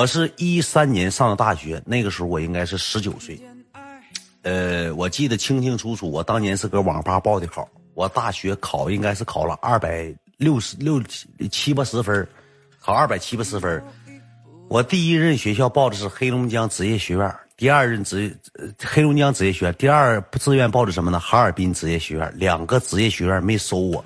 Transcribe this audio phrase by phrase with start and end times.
[0.00, 3.38] 我是一三年上的大学，那个时候我应该是十九岁。
[4.40, 11.02] 呃，我记得清清楚楚，我当年是搁网吧报的考，我大学考应该是考了二百六十六
[11.50, 12.26] 七八十分，
[12.78, 13.84] 考二百七八十分。
[14.70, 18.34] 我第一任学校报的是黑龙江职业学院，第二任职业
[18.82, 21.20] 黑龙江职业学院，第二志愿报的什么呢？
[21.20, 24.02] 哈尔滨职业学院，两个职业学院没收我，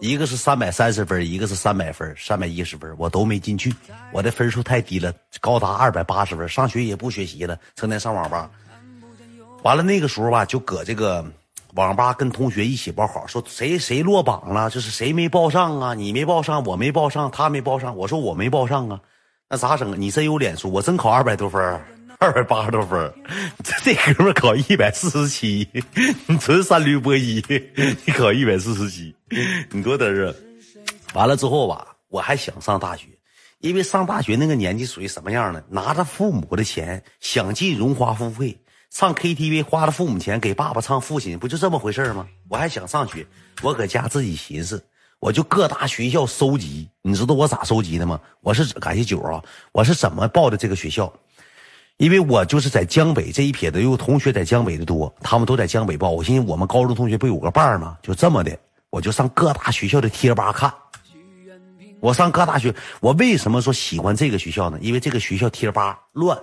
[0.00, 3.74] 一个是三百三十分，一个是三百分，三百一十分，我都没进去，
[4.12, 8.48] 我的分数太低了，高达二百八十分，上学也不学习了，成天上网吧。
[9.64, 11.24] 完了那个时候吧，就搁这个
[11.74, 15.94] 网吧跟同学一起报考，说谁谁落榜了，就是谁没报上啊？
[15.94, 19.00] 你没报上，我没报上，他没报上，我说我没报上啊。
[19.50, 20.00] 那咋整？
[20.00, 21.80] 你真有脸说，我真考二百多分，
[22.18, 23.12] 二百八十多分。
[23.84, 25.68] 这哥们考一百四十七，
[26.26, 27.42] 你纯三驴波一，
[28.04, 29.14] 你考一百四十七，
[29.70, 30.34] 你多嘚瑟。
[31.14, 33.06] 完了之后吧，我还想上大学，
[33.60, 35.62] 因为上大学那个年纪属于什么样呢？
[35.70, 38.58] 拿着父母的钱，想尽荣华富贵，
[38.90, 42.26] 上 KTV 花了父母钱给爸爸唱父亲，不就这么回事吗？
[42.48, 43.24] 我还想上学，
[43.62, 44.84] 我搁家自己寻思。
[45.20, 48.20] 我就各大学校收集，你知道我咋收集的吗？
[48.40, 51.12] 我是感谢九啊，我是怎么报的这个学校？
[51.98, 56.10] 因为我就是在江北这一撇子，有同学在江北的多，他们都在江北报。
[56.10, 57.98] 我寻思我们高中同学不有个伴儿吗？
[58.02, 58.56] 就这么的，
[58.90, 60.72] 我就上各大学校的贴吧看。
[61.98, 64.78] 我上各大学，我为什么说喜欢这个学校呢？
[64.80, 66.38] 因为这个学校贴吧乱，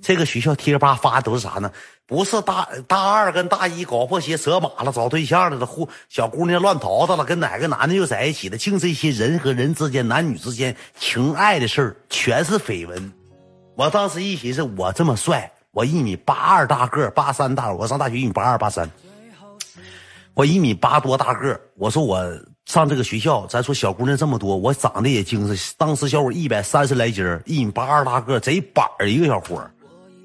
[0.00, 1.72] 这个学校贴吧发的都是啥呢？
[2.06, 13.12] 不是大大二跟大一搞破鞋扯马了，找对象了，互小姑娘乱淘汰了，跟哪个男的又在一起的，净这些人和人之间、男女之间情爱的事儿，全是绯闻。
[13.78, 18.90] 我当时一寻思，我这么帅，我一米八二大个，八三大，我上大学一米八二八三，
[20.34, 22.20] 我一米八多大个，我说我
[22.66, 29.70] 上这个学校，咱说小姑娘这么多，我长得也精神，当时小伙一百三十来斤，一米八二大个，贼板儿一个小伙儿。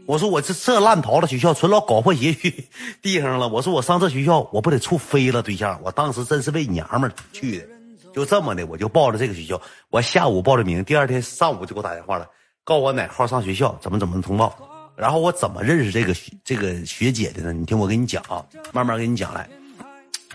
[0.07, 2.67] 我说我这这烂桃子学校，纯老搞破鞋去
[3.03, 3.47] 地上了。
[3.47, 5.79] 我说我上这学校，我不得处飞了对象？
[5.83, 7.67] 我当时真是为娘们去的，
[8.15, 9.61] 就这么的，我就报了这个学校。
[9.91, 12.27] 我下午报的名，第二天上午就给我打电话了，
[12.63, 14.57] 告我哪号上学校，怎么怎么通报。
[14.95, 17.51] 然后我怎么认识这个这个学姐的呢？
[17.51, 19.49] 你听我跟你讲啊，慢慢跟你讲来。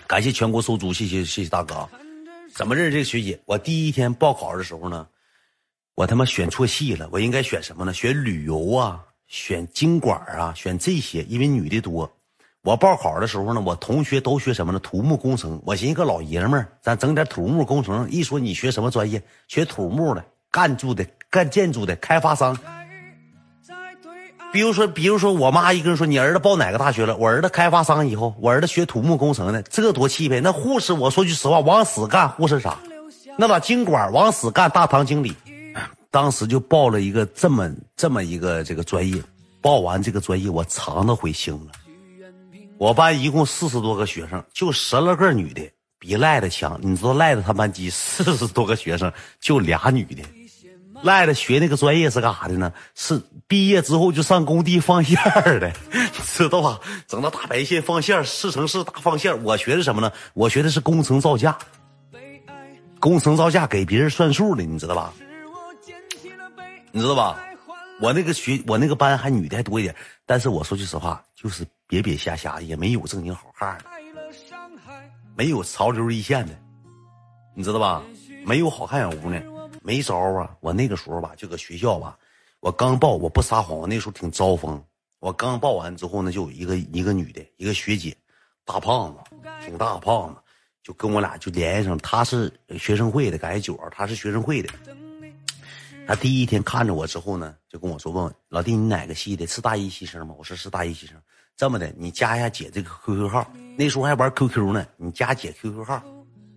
[0.05, 1.87] 感谢全国收租，谢谢谢谢大哥。
[2.53, 3.39] 怎么认识这个学姐？
[3.45, 5.07] 我第一天报考的时候呢，
[5.95, 7.93] 我他妈选错系了，我应该选什么呢？
[7.93, 9.03] 选旅游啊。
[9.27, 12.11] 选经管啊，选这些，因为女的多。
[12.63, 14.79] 我报考的时候呢，我同学都学什么呢？
[14.79, 15.61] 土木工程。
[15.63, 18.09] 我寻思个老爷们儿，咱整点土木工程。
[18.09, 19.21] 一说你学什么专业？
[19.47, 22.57] 学土木的，干住的，干建筑的，开发商。
[24.51, 27.15] 比如说，比如说，我妈一个人说，你儿子报哪个大学了？
[27.17, 30.41] 我儿子开发商，以后我儿子学土木工程的，这多气派！
[30.41, 32.77] 那护士，我说句实话，往死干护士啥？
[33.37, 35.35] 那把经管往死干大堂经理。
[36.11, 39.21] 当时就报了一个这么这么一个这个专业，
[39.61, 41.71] 报完这个专业我肠子悔青了。
[42.79, 45.61] 我班一共四十多个学生，就十来个女的，
[45.99, 46.79] 比赖的强。
[46.81, 50.23] 你知道赖的他班级四十多个学生就俩女的，
[51.01, 52.71] 赖的学那个专业是干啥的呢？
[52.95, 55.71] 是毕业之后就上工地放线儿的，
[56.25, 56.79] 知道吧？
[57.07, 59.43] 整那大白线放线，四乘四大放线。
[59.43, 60.11] 我学的什么呢？
[60.33, 61.57] 我学的是工程造价，
[62.99, 65.13] 工程造价给别人算数的，你知道吧？
[66.91, 67.39] 你知道吧？
[68.01, 69.95] 我那个学我那个班还女的还多一点，
[70.25, 73.77] 但是我说句实话，就是瘪瘪瞎瞎，也没有正经好看，
[75.35, 76.53] 没有潮流一线的，
[77.55, 78.01] 你知道吧？
[78.45, 79.43] 没有好看小姑娘，
[79.89, 80.55] 没招啊！
[80.59, 82.15] 我那个时候吧，就搁学校吧，
[82.59, 84.79] 我刚报，我不撒谎，我那时候挺招风。
[85.17, 88.15] 我刚报完之后呢，就有一个一个女的，一个学姐，
[88.63, 89.35] 大胖子，
[89.65, 90.39] 挺大胖子，
[90.83, 91.97] 就跟我俩就联系上。
[91.97, 94.69] 她是学生会的，感谢九儿，她是学生会的。
[96.05, 99.47] 她第一天看着我之后呢，就跟我说：“问老弟，你哪个系的？
[99.47, 101.17] 是大一新生吗？”我说：“是大一新生。”
[101.57, 103.51] 这么的，你加一下姐这个 QQ 号。
[103.75, 105.99] 那时候还玩 QQ 呢，你加姐 QQ 号。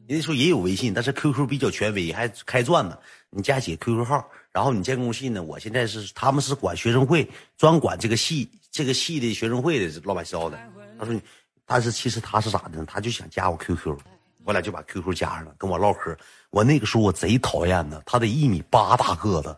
[0.08, 2.98] 那时候也有微信，但是 QQ 比较权威，还开钻呢。
[3.34, 4.22] 你加姐 QQ 号，
[4.52, 5.42] 然后你建工系呢？
[5.42, 7.26] 我现在是他们是管学生会，
[7.56, 10.58] 专管这个系这个系的学生会的老板烧的。
[10.98, 11.20] 他说你
[11.64, 12.84] ：“但是其实他是咋的呢？
[12.86, 13.96] 他就想加我 QQ，
[14.44, 16.14] 我俩就把 QQ 加上了，跟我唠嗑。”
[16.50, 19.56] 我那个时候我贼讨厌呢，他得一米八大个子，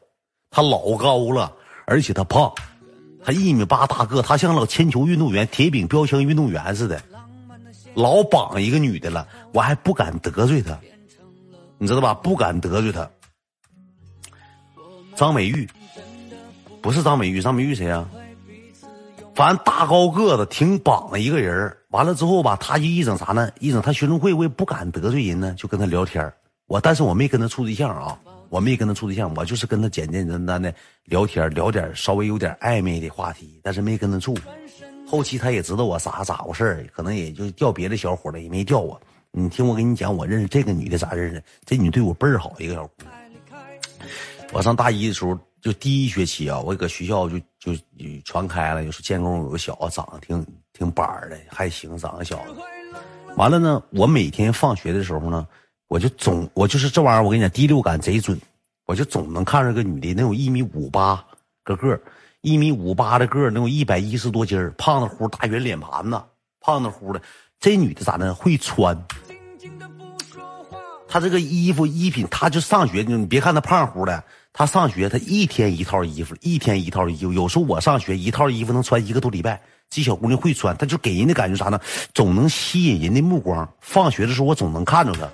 [0.51, 1.53] 他老高了，
[1.85, 2.55] 而且他胖，
[3.25, 7.03] 他一米八大个，他像老铅球运动员、铁饼标枪运动员似的，
[7.95, 10.79] 老绑一个女的了，我还不敢得罪他，
[11.77, 12.15] 你知道吧？
[12.15, 13.11] 不敢得罪他。
[15.15, 15.69] 张美玉，
[16.83, 18.09] 不是张美玉，张美玉谁啊？
[19.35, 23.51] 反正大高个子，挺绑的一个人完了之后吧，他就一整啥呢？
[23.59, 26.33] 一整他学生会，我也不敢得罪人呢，就跟他聊天
[26.67, 28.19] 我但是我没跟他处对象啊，
[28.49, 30.75] 我没跟他处对象，我就是跟他简简单单的
[31.05, 34.37] 聊天，聊点稍微有点暧昧的话题，但是没跟他处。
[35.07, 39.01] 后期他也知道我啥咋回事可能也就钓别的小伙了，也没钓我。
[39.31, 41.43] 你听我跟你讲，我认识这个女的咋认识？
[41.65, 43.13] 这女对我倍儿好，一个小姑娘。
[44.53, 47.73] 我上大一的时候，就第一学期啊，我搁学校就就
[48.25, 52.55] 传开了，就是建工有个小子长得挺挺板的，还行，长得小子。
[53.37, 55.47] 完了呢，我每天放学的时候呢，
[55.89, 58.41] 我就总我就是这玩意儿，我跟你讲，第六感贼准，
[58.87, 61.25] 我就总能看着个女的，能有一米五八
[61.65, 62.01] 个个，
[62.43, 66.23] 一米五八的个，能有一百一十多斤，胖子乎，大圆脸盘子，
[66.61, 67.21] 胖子乎的。
[67.59, 68.33] 这女的咋的？
[68.35, 68.97] 会穿。
[71.15, 77.33] 她这个衣服衣品，她就上学，你别看她胖乎的，她上学她一天一套衣服，一天一套衣服。
[77.33, 79.63] 有时候我上学一套衣服能穿一个多礼拜。
[79.89, 81.81] 这小姑娘会穿，她就给人的感觉啥呢？
[82.13, 83.73] 总能吸引人的目光。
[83.81, 85.29] 放学的时候我总能看着她，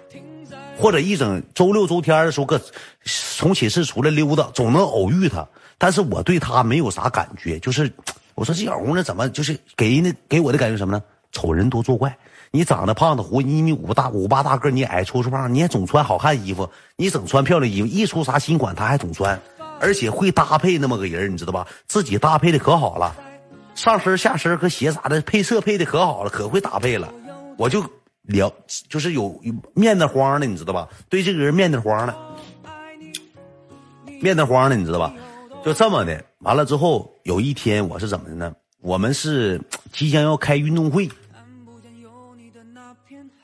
[0.76, 2.60] 或者一整周六周天的时候，搁
[3.06, 5.48] 从寝室出来溜达，总能偶遇她。
[5.78, 7.90] 但是我对她没有啥感觉，就是
[8.34, 11.02] 我说这小姑娘怎么就是给人的给我的感觉什么呢？
[11.32, 12.14] 丑人多作怪。
[12.52, 19.40] 你长得胖子胡，一米五大五八大个，你矮粗粗胖，你也总穿好看衣服，你总穿漂亮衣服，一出啥新款他还总穿，
[19.78, 21.66] 而且会搭配那么个人，你知道吧？
[21.86, 23.14] 自己搭配的可好了。
[23.76, 27.12] 上身下身和鞋啥的配色配的可好了，可会搭配了。
[27.56, 27.84] 我就
[28.22, 28.52] 聊，
[28.88, 29.40] 就是有
[29.74, 30.88] 面子慌的，你知道吧？
[31.08, 32.16] 对这个人面子慌的，
[34.20, 35.14] 面子慌的，你知道吧？
[35.64, 36.24] 就这么的。
[36.40, 38.52] 完了之后，有一天我是怎么的呢？
[38.80, 39.60] 我们是
[39.92, 41.08] 即将要开运动会，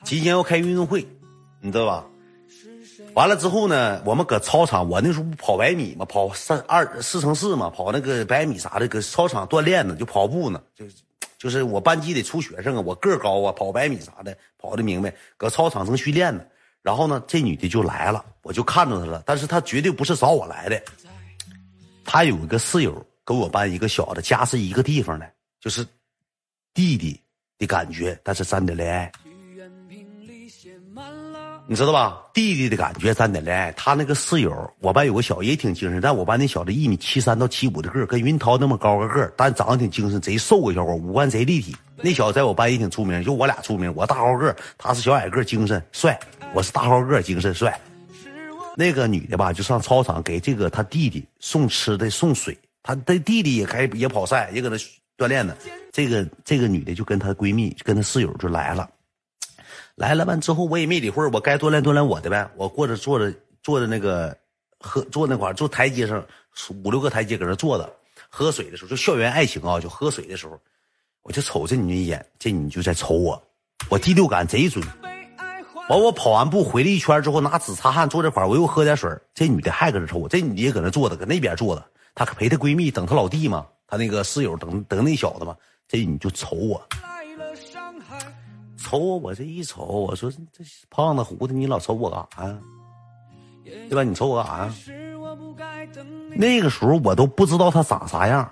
[0.07, 1.05] 即将要开运动会，
[1.59, 2.05] 你知道吧？
[3.13, 10.85] 完了之后呢，我们搁操场，我那时候不跑百米嘛，跑三二四乘四嘛，跑那个百米啥的，搁操场锻炼呢，就跑步呢，就
[11.37, 16.41] 就是我班级得出学生啊，我个高啊，跑百米啥的跑的明白，搁操场正训练呢。
[16.81, 20.81] 然后呢，这女的就来了，我就看着她了，但是她绝对不是找我来的，
[22.05, 25.85] 她有一个室友，跟我班一个小子家是一个地方的，就是
[26.73, 27.19] 弟弟
[27.57, 29.11] 的感觉，但是谈的恋爱。
[31.69, 32.21] 你知道吧？
[32.33, 33.73] 弟弟的感觉，咱的恋爱。
[33.73, 41.75] 他那个室友，我班有个小也挺精神，但我班那小子一米七三到七五的个跟云涛那么高个个但长得挺精神，贼瘦个小伙五官贼立体。
[41.97, 43.93] 那小子在我班也挺出名，就我俩出名。
[43.93, 46.17] 我大高个他是小矮个精神帅。
[46.53, 47.77] 我是大高个精神帅。
[48.77, 52.57] 那个女的吧，就上操场给这个他弟弟送吃的、送水。
[52.81, 54.77] 他的弟弟也开也跑赛，也搁那
[55.17, 55.53] 锻炼呢。
[55.91, 58.89] 这个这个女的就跟她闺蜜、跟她室友就来了。
[59.97, 62.47] 来了完之后，我也没理会我该锻炼锻炼我的呗。
[62.55, 63.33] 我过着坐着
[63.63, 64.37] 坐着那个
[64.79, 66.23] 喝坐那块坐台阶上
[66.83, 67.91] 五六个台阶搁那坐着
[68.29, 70.59] 喝水的时候，就校园爱情啊，就喝水的时候，
[71.23, 73.41] 我就瞅这女一眼，这女就在瞅我，
[73.89, 74.85] 我第六感贼准。
[75.89, 81.83] 完我跑完步回来一圈之后，拿纸擦汗坐这块我又喝点水，这女的还搁这瞅我，这女的也搁那坐着，搁那边坐着，
[82.13, 85.57] 她陪她闺蜜等她老弟嘛，她那个室友等等那小子嘛，
[85.87, 86.87] 这女就瞅我。
[88.87, 92.57] 瞅我，我这一瞅，我说这胖子糊的，你老瞅我干啥呀？
[93.89, 94.01] 对吧？
[94.01, 94.73] 你瞅我干啥呀？
[96.37, 98.49] 那个时候我都不知道他长啥样，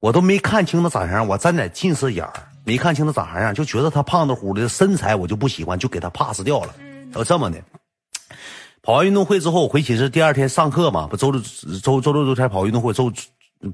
[0.00, 2.32] 我都没看清他长啥样，我沾点近视眼儿，
[2.64, 6.74] 没看清他长啥样，就觉得他胖子乎的身材我就不喜欢，就给他 pass 掉了。
[7.12, 7.62] 要这么的，
[8.80, 11.42] 跑完运动会之后回寝室，第二天上课嘛，不周六
[11.82, 13.12] 周周六周天跑运动会，周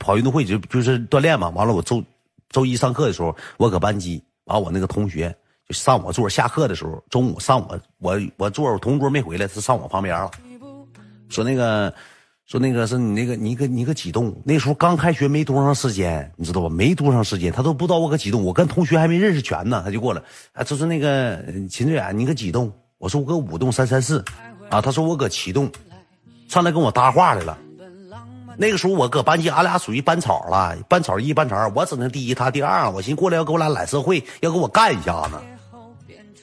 [0.01, 1.49] 跑运动会就就是锻炼嘛。
[1.51, 2.03] 完了我周
[2.49, 5.33] 周一上课的时候，我搁班级，完我那个同学。
[5.71, 10.31] 上我座下课的时候，中午上我我我座我同桌没回来，他上我旁边了，
[11.29, 11.93] 说那个
[12.47, 14.35] 说那个是你那个你个你个几栋？
[14.45, 16.69] 那时候刚开学没多长时间，你知道吧？
[16.69, 18.45] 没多长时间，他都不知道我搁几栋。
[18.45, 20.21] 我跟同学还没认识全呢，他就过来，
[20.53, 22.73] 啊，就是那个秦志远，你搁几栋？
[22.99, 24.25] 我说我搁五栋三三四，
[24.69, 25.71] 啊，他说我搁七栋，
[26.49, 27.57] 上来跟我搭话来了。
[28.59, 32.91] 那个时候我搁班级，俺俩属于班草了，班草一班草二，我只能第一，他第二。
[32.91, 35.37] 我寻思过来要跟我俩揽社会，要跟我干一下子。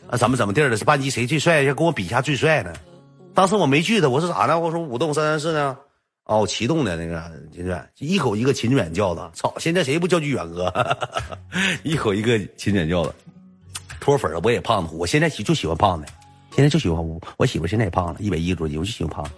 [0.09, 0.77] 啊，怎么怎么地的？
[0.77, 1.63] 是班级谁最帅？
[1.63, 2.73] 要跟我比一下最帅的。
[3.33, 4.57] 当时我没拒他，我说啥呢？
[4.57, 5.77] 我说五栋三三四呢？
[6.23, 9.29] 哦，七栋的那个秦远，一口一个秦远叫的。
[9.33, 10.73] 操，现在谁不叫句远哥？
[11.83, 13.13] 一口一个秦远叫的。
[13.99, 16.07] 脱粉了我也胖子，我现在喜就喜欢胖的，
[16.55, 17.21] 现在就喜欢我。
[17.35, 19.29] 我媳妇现在也胖了，一百一十多斤，我就喜欢胖。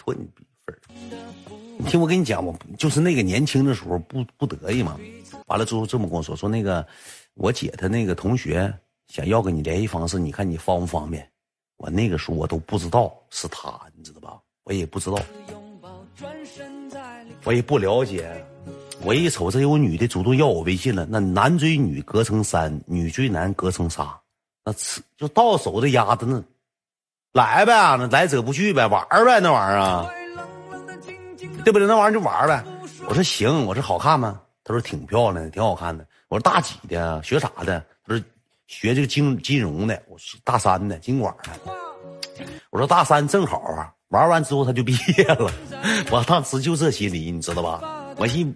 [0.00, 0.28] 脱你粉
[1.78, 4.98] 你听我跟你讲，我就是那个年轻的时候不不得意嘛。
[5.46, 6.84] 完了之后这么跟我说，说那个
[7.34, 8.72] 我姐她那个同学。
[9.12, 11.28] 想要个你联系方式，你看你方不方便？
[11.76, 14.38] 我那个时候我都不知道是他，你知道吧？
[14.64, 15.18] 我也不知道，
[17.44, 18.42] 我也不了解。
[19.02, 24.18] 我一瞅这有女的主动要我微信了，那男追女隔层山，女追男隔层纱，
[24.64, 24.72] 那
[25.18, 26.42] 就到手的丫子那
[27.34, 30.10] 来呗，那来者不拒呗，玩呗，那玩意儿啊，
[31.64, 31.86] 对不对？
[31.86, 32.64] 那玩意儿就玩呗。
[33.06, 34.40] 我说行，我说好看吗？
[34.64, 36.06] 他说挺漂亮的，挺好看的。
[36.28, 37.84] 我说大几的，学啥的？
[38.06, 38.24] 他说
[38.66, 41.50] 学这个金金融的，我是大三的，经管的。
[42.70, 45.52] 我说大三正好啊，玩完之后他就毕业了。
[46.10, 47.80] 我当时就这心理，你知道吧？
[48.16, 48.54] 我寻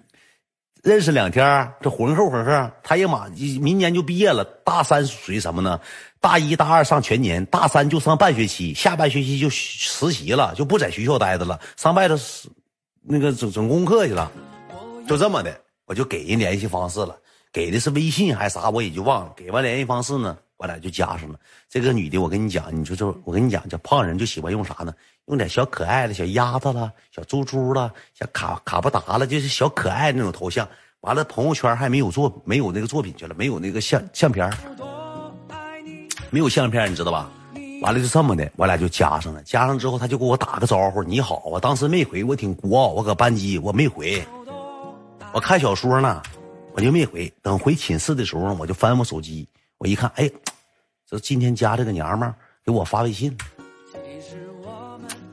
[0.83, 3.29] 认识两天，这浑厚浑厚，他也马
[3.61, 4.45] 明年就毕业了。
[4.65, 5.79] 大三属于什么呢？
[6.21, 12.17] 大一大二上全年，大三就上半学期，下半学期就实习了，就不在学校待着了，上外头
[13.03, 14.31] 那个整整功课去了。
[15.07, 17.17] 就这么的，我就给人联系方式了，
[17.57, 19.33] 给的是微信还是啥，我也就忘了。
[19.35, 20.37] 给完联系方式呢？
[20.59, 24.93] 我俩就加上了这个女的，我跟你讲，你说这我跟你讲，这胖人就喜欢用啥呢？
[25.29, 30.69] 用点小可爱的小鸭子了，小猪猪了，小卡卡布达了，就是小可爱那种头像。
[31.01, 34.53] 完了，朋友圈还没有做，没有那个作品去了，没有那个相相片
[36.29, 37.31] 没有相片你知道吧？
[37.81, 39.43] 完了就这么的，我俩就加上了。
[39.45, 41.43] 加上之后，他就给我打个招呼，你好。
[41.47, 44.23] 我当时没回，我挺孤傲，我搁班级我没回，
[45.33, 46.23] 我看小说呢，
[46.76, 47.33] 我就没回。
[47.40, 49.49] 等回寝室的时候，我就翻我手机。
[49.78, 50.30] 我一看，哎，
[51.09, 53.35] 这今天加这个娘们儿给我发微信，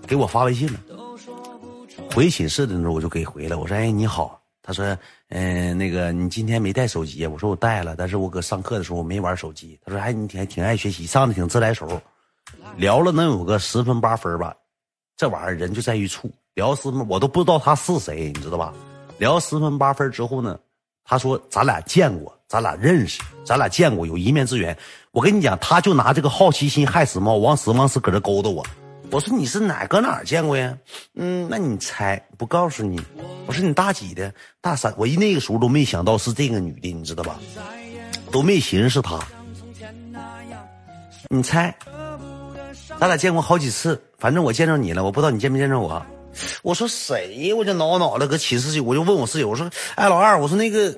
[0.08, 0.80] 给我发微信了。
[2.16, 4.98] 回寝室的时候我就给回了，我说：“哎，你好。”他说
[5.28, 12.02] ：“嗯，那个你今天没带手机？”我说：“我带了，但是我搁上课的时候我没玩手机。”他说：“哎，你挺挺爱学习，上的挺自来熟。”
[12.78, 14.56] 聊了能有个十分八分吧。
[15.18, 18.74] 这玩意儿人就在于处，聊十分我都不知道他是谁，你知道吧？
[19.18, 20.58] 聊十分八分之后呢，
[21.04, 24.78] 他说：“咱俩见过。”咱俩认识，咱俩见过，有一面之缘。
[25.10, 28.64] 我跟你讲，他就拿这个好奇心害死猫，往死往死搁这勾搭我。
[29.10, 30.78] 我说你是哪搁哪儿见过呀？
[31.16, 33.02] 嗯，那你猜，不告诉你。
[33.48, 34.32] 我说你大几的？
[34.62, 34.94] 大三。
[34.98, 37.40] 我一那个时候都没想到是这个女的，你知道吧？
[38.32, 39.20] 都没寻思是她。
[41.30, 41.76] 你猜，
[43.00, 46.06] 咱俩见过好几次，反正我见着你了，我不知道你见没见着我。
[46.62, 47.56] 我说谁呀？
[47.56, 50.96] 我就挠挠的搁寝室去，我就问我室友，我说，哎，老二，我说那个。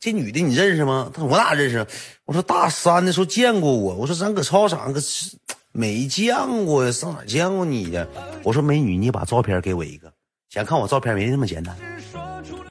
[0.00, 1.10] 这女的你认识吗？
[1.12, 1.84] 她说我哪认识？
[2.24, 3.96] 我说大三的时候见过我。
[3.96, 5.36] 我说咱搁操场可是
[5.72, 8.06] 没见过呀，上哪见过你呀？
[8.44, 10.08] 我说美女，你把照片给我一个，
[10.50, 11.76] 想看我照片没那么简单。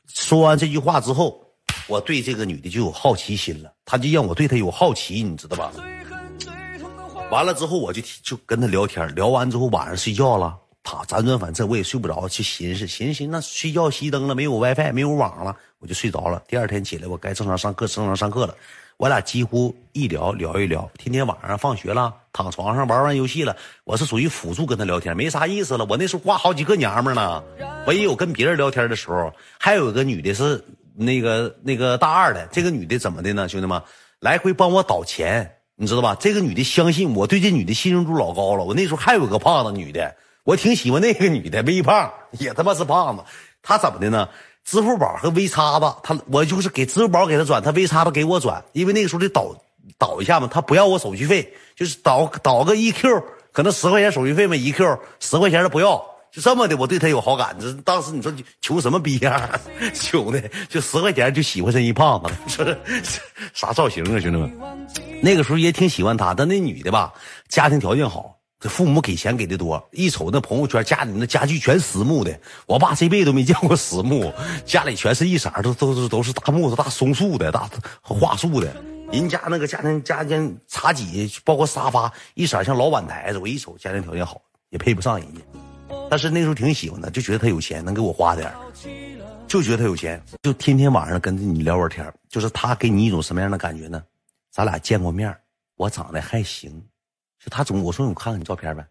[0.08, 1.38] 说完这句话之后，
[1.88, 5.74] 我对这个女的就有好奇心了，她就让我对她有好奇，你知道吧？
[7.30, 15.54] 完了之后我就就跟她聊天，聊完之后晚上睡觉了，啪辗转反侧我也睡不着，去寻思寻思寻思，那睡觉熄灯了，没有 WiFi，没有网了。
[15.80, 16.42] 我就睡着了。
[16.48, 18.56] 第二天起来，我该正常上课，正常上课了。
[18.96, 23.54] 我俩几乎一聊聊一聊，天天晚上放学了，躺床上玩玩游戏了。
[23.84, 25.86] 我是属于辅助跟他聊天，没啥意思了。
[25.90, 27.44] 我那时候挂好几个娘们呢，
[27.86, 29.30] 我也有跟别人聊天的时候。
[29.60, 30.64] 还有一个女的是
[30.96, 33.50] 那个那个大二的，这个女的怎么的呢？
[33.50, 33.80] 兄弟们，
[34.22, 36.16] 来回帮我倒钱，你知道吧？
[36.18, 38.64] 这个女的相信我，对这女的信任度老高了。
[38.64, 40.16] 我那时候还有个胖子女的，
[40.48, 43.24] 我挺喜欢那个女的，微胖也他妈是胖子。
[43.62, 44.30] 她怎么的呢？
[44.64, 49.54] 支付宝和微叉子，他我就是给支付宝给他转，他微叉子给我转，因为那个时候得导
[49.98, 55.98] 导一下嘛，他不要我手续费，就是导导个一 Q，可能十块钱手续费嘛，一 Q 十块钱的不要，
[56.32, 57.54] 就这么的，我对他有好感。
[57.60, 59.50] 这当时你说求什么逼样？
[59.94, 62.76] 穷的就十块钱就喜欢上一胖子， 说
[63.54, 64.52] 啥造型啊，兄弟们？
[65.22, 67.14] 那个时候也挺喜欢他，但那女的吧，
[67.50, 68.37] 家庭条件好。
[68.68, 72.40] 父母给钱给的多，一瞅那朋友圈，家里那家具全实木的。
[72.66, 74.32] 我爸这辈子都没见过实木，
[74.66, 77.70] 家里全是一色都都是都是大木头、大松树的、大
[78.02, 78.76] 桦树的。
[79.12, 83.38] 人家那个家庭家庭茶几，包括沙发，一色像老板台子。
[83.38, 85.42] 我一瞅，家庭条件好，也配不上人家。
[86.10, 88.52] 但是那时候挺喜欢的，就觉得他有钱，能给我花点
[89.48, 94.04] 就觉得他有钱，就天天晚上跟着你聊会天就是他给你一种什么样的感觉呢？
[94.52, 95.34] 咱俩见过面
[95.78, 96.84] 我长得还行。
[97.50, 98.86] 他总我说我看看你照片呗，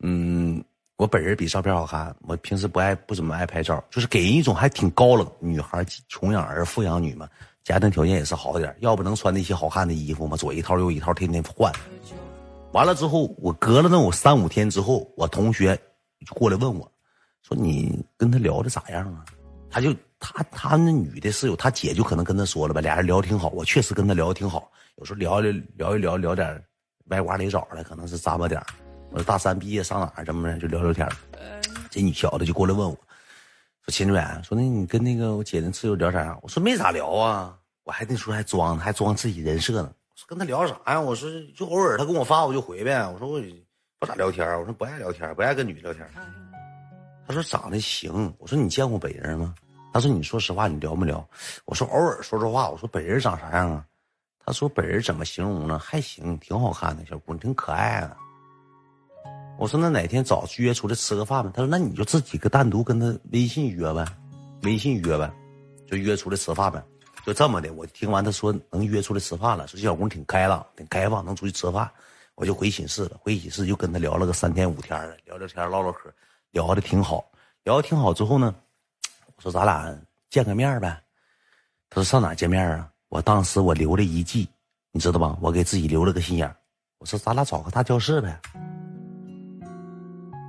[0.00, 0.62] 嗯，
[0.96, 2.14] 我本人比照片好看。
[2.22, 5.30] 我平时不爱不怎么爱拍照，就是给人一种还挺高冷。
[5.40, 7.28] 女孩穷养儿富养女嘛，
[7.64, 11.72] 家庭条件也是好点要不能穿那些好看的衣服嘛，左一套右一套，天天换。
[12.72, 15.76] 完了之后，我隔了那我三五天之后，我同学
[16.26, 16.90] 就过来问我，
[17.42, 19.24] 说你跟他聊的咋样啊？
[19.70, 23.48] 他就他他那女的室友，他姐就可能跟他说了吧，俩人聊挺好。
[23.50, 26.62] 我确实跟他聊的挺好，有时候聊聊聊一聊聊点。
[27.10, 28.60] 歪瓜裂枣的，可能是咂巴点
[29.10, 30.24] 我说大三毕业上哪儿？
[30.24, 30.58] 怎么着？
[30.58, 31.08] 就聊聊天
[31.90, 32.94] 这女小子就过来问我，
[33.84, 36.38] 说秦志远，说那你跟那个我姐那室友聊啥？
[36.42, 37.56] 我说没咋聊啊。
[37.82, 39.92] 我还那时候还装呢，还装自己人设呢。
[39.92, 41.00] 我说跟他聊啥呀？
[41.00, 43.04] 我说就偶尔他跟我发，我就回呗。
[43.08, 43.40] 我说我
[43.98, 46.06] 不咋聊天我说不爱聊天不爱跟女的聊天
[47.26, 48.32] 他说长得行。
[48.38, 49.54] 我说你见过本人吗？
[49.92, 51.28] 他说你说实话，你聊没聊？
[51.64, 52.70] 我说偶尔说说话。
[52.70, 53.84] 我说本人长啥样啊？
[54.44, 55.78] 他说：“本人怎么形容呢？
[55.78, 58.16] 还行，挺好看的小姑娘，挺可爱的。”
[59.58, 61.50] 我说那哪天早约出来吃个饭呗？
[61.54, 64.04] 他说那你就自己个单独跟他微信约呗，
[64.62, 65.30] 微信约呗，
[65.86, 66.82] 就约出来吃饭呗。
[67.26, 71.88] 就这么的，我听完他说能约出来吃饭了，说这小姑娘挺开朗，挺开放，能出去吃饭，
[72.34, 73.18] 我就回寝室了。
[73.20, 76.10] 回寝室就跟他聊了个三天五天的，聊聊天唠唠嗑，
[76.52, 77.30] 聊的挺好。
[77.62, 78.54] 聊的挺好之后呢，
[79.36, 79.94] 我说咱俩
[80.30, 80.98] 见个面呗。
[81.90, 82.89] 他说上哪见面啊？
[83.10, 84.48] 我当时我留了一计，
[84.92, 85.36] 你知道吧？
[85.40, 86.48] 我给自己留了个心眼
[86.98, 88.40] 我说咱俩找个大教室呗。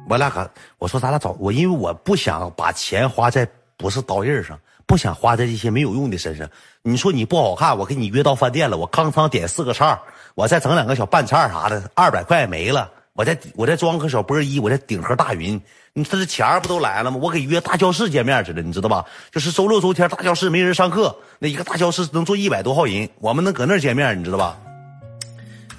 [0.07, 4.57] 我俩可我说咱俩找我，因为我不想把钱花在不是刀刃上。
[4.85, 6.47] 不想花在这些没有用的身上。
[6.81, 9.97] 你说你不好看，我给你约到饭店了，我康康点四个菜，
[10.35, 12.91] 我再整两个小拌菜啥的，二百块没了。
[13.13, 15.59] 我再我再装个小波一，我再顶盒大云，
[15.93, 17.17] 你这这钱不都来了吗？
[17.21, 19.05] 我给约大教室见面去了，你知道吧？
[19.31, 24.57] 就是周六周天大教室没人上课，那一个大教室能坐一百多号人，我们能搁那儿见面，你知道吧？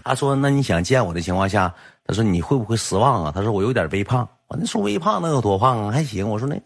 [0.04, 1.72] 他说：“那你想见我的情况下，
[2.04, 3.32] 他说你会不会失望啊？
[3.34, 5.92] 他说我有点微胖，我那说微胖能有多胖啊？
[5.92, 6.28] 还行。
[6.28, 6.56] 我说那。”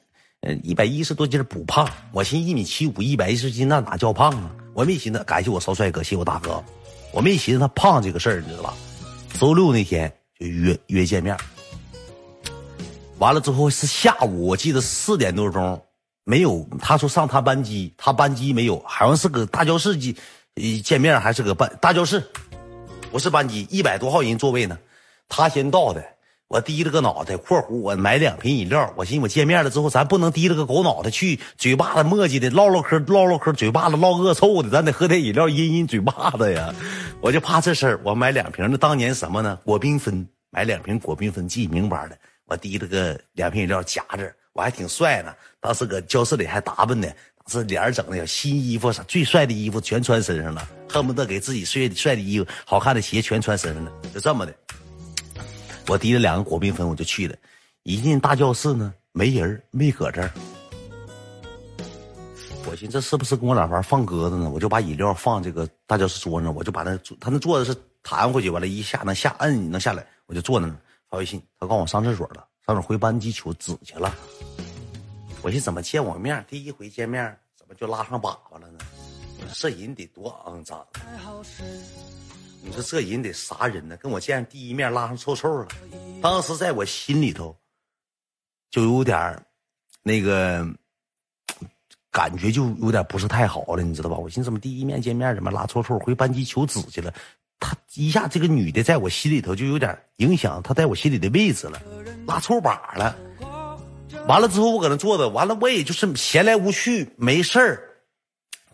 [0.62, 4.50] 一百一十多斤不胖，我寻一米七五，一百一十斤那哪叫胖啊？
[4.75, 6.62] 我没寻思，感谢我少帅哥，谢我大哥，
[7.11, 8.75] 我没寻思他胖这个事儿，你知道吧？
[9.41, 11.37] 周六那天就约约见面，
[13.18, 15.82] 完了之后是下午，我记得四点多钟，
[16.25, 20.16] 没有他说上他班机，他班机没有，好像是个大教室机，
[20.85, 22.23] 见面还是个班大教室，
[23.11, 24.78] 不是班机，一百多号人座位呢，
[25.28, 26.04] 他先到的。
[26.49, 28.94] 我低了个脑袋，括弧我买两瓶饮料。
[28.96, 36.73] 我寻思我见面了之后，咱不能低了个狗脑袋去，嘴巴子磨叽的唠唠嗑，唠唠嗑，嘴巴子唠恶臭的，咱得喝点饮料阴阴嘴巴子呀。
[37.20, 39.58] 我就怕这事儿，我买两瓶那，当年什么呢？
[39.64, 42.16] 果缤纷，买两瓶果缤纷，记名牌的。
[42.47, 45.35] 我提了个两瓶饮料夹着，我还挺帅呢。
[45.61, 47.09] 当时搁教室里还打扮呢，
[47.45, 54.55] 当时脸整的新衣服啥最帅的衣服全穿身上了，恨不得给自己帅帅的衣服、好看的鞋全穿身上了，就这么的。
[55.88, 57.37] 我提了两个果缤纷，我就去了。
[57.83, 60.31] 一进大教室呢，没人，没搁这儿。
[62.69, 64.50] 我寻思这是不是跟我俩玩放鸽子呢？
[64.50, 70.66] 我就把饮料放这个大教室桌上，我就把那他那桌子是弹回去，完了，一下能下摁能下来，我就坐那
[71.09, 71.42] 发微信。
[71.59, 74.14] 他告诉我上厕所了，上厕所回班级求纸去了。
[75.42, 78.79] 我寻思怎么见我面，第一回见面怎么就拉上粑粑了呢？
[79.55, 80.85] 这人得多肮脏。
[82.62, 83.97] 你说这人得啥人呢？
[83.99, 85.69] 跟我见第一面拉上臭臭了，
[86.21, 87.57] 当时在我心里头
[88.71, 89.40] 就有点
[90.03, 90.66] 那个
[92.11, 94.16] 感觉，就有点不是太好了，你知道吧？
[94.16, 95.97] 我寻思怎么第一面见面怎么拉臭臭？
[96.01, 97.14] 回班级求纸去了，
[97.59, 101.81] 他一下这个女的在我心里头就有点影响，她在我心里的位置了，
[102.27, 103.16] 拉臭把了。
[104.29, 107.81] 完了之后我搁那坐着，完了我也就是闲来无趣没事儿，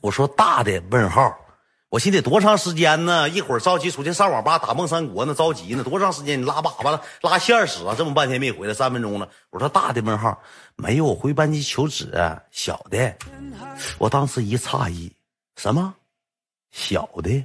[0.00, 1.36] 我说大的问号。
[1.90, 3.28] 我心得多长时间呢？
[3.28, 6.40] 一会儿着急出去上网吧打梦三国呢，着急呢，多长时间？
[6.40, 7.94] 你拉粑粑了，拉线使啊？
[7.94, 9.28] 这么半天没回来，三分钟了。
[9.50, 10.40] 我说大的问号，
[10.74, 12.10] 没有我回班级求纸，
[12.50, 13.14] 小的。
[13.98, 15.12] 我当时一诧异，
[15.56, 15.94] 什么？
[16.70, 17.44] 小的？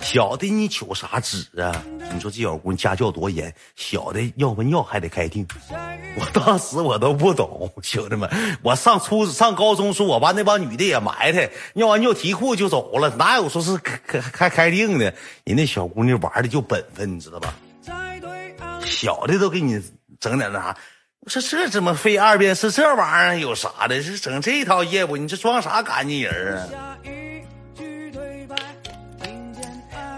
[0.00, 1.82] 小的，你求啥纸啊？
[2.12, 5.46] 你说这小姑娘家教多严，小的要不尿还得开腚。
[6.18, 8.30] 我当时我都不懂，兄弟们，
[8.62, 15.12] 我上初上高中时，我班那帮女的也埋汰，尿完尿提裤就走了，哪有说是开开开开腚的？
[15.44, 17.54] 人那小姑娘玩的就本分，你知道吧？
[18.84, 19.82] 小的都给你
[20.20, 20.76] 整点那啥，
[21.20, 24.00] 我说这怎么费二遍是这玩意儿有啥的？
[24.00, 25.16] 是整这套业务？
[25.16, 26.96] 你这装啥干净人啊？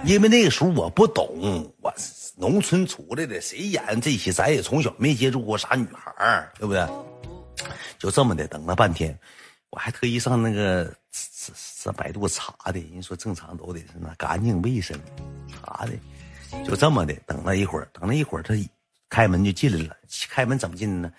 [0.05, 1.93] 因为那个时候我不懂，我
[2.37, 4.33] 农村出来的，谁演这些？
[4.33, 6.89] 咱也从小没接触过啥女孩儿，对不对？
[7.99, 9.19] 就这么的，等了半天，
[9.71, 14.99] 我还特意上那个上上百度查的，人说正常都得是那干净卫生，
[15.53, 15.93] 查的，
[16.65, 18.55] 就这么的，等了一会儿，等了一会儿，他
[19.09, 19.97] 开门就进来了。
[20.31, 21.15] 开门怎么进的呢？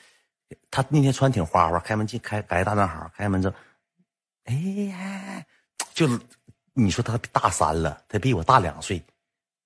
[0.72, 3.56] 他那天穿挺花花，开门进开改大男孩，开门之后，
[4.46, 5.46] 哎呀，
[5.94, 6.08] 就。
[6.74, 9.02] 你说他大三了，他比我大两岁。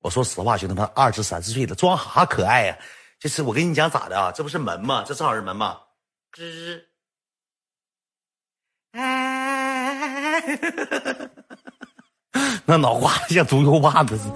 [0.02, 2.78] 我说实话，兄弟们，二十三四岁了，装啥可爱呀？
[3.20, 4.32] 这是我跟你讲咋的啊？
[4.34, 5.04] 这不是门吗？
[5.08, 5.78] 这正好是门吗？
[6.36, 6.82] 吱，
[8.92, 10.42] 哎，
[12.66, 14.36] 那脑瓜子像猪油棒子似的。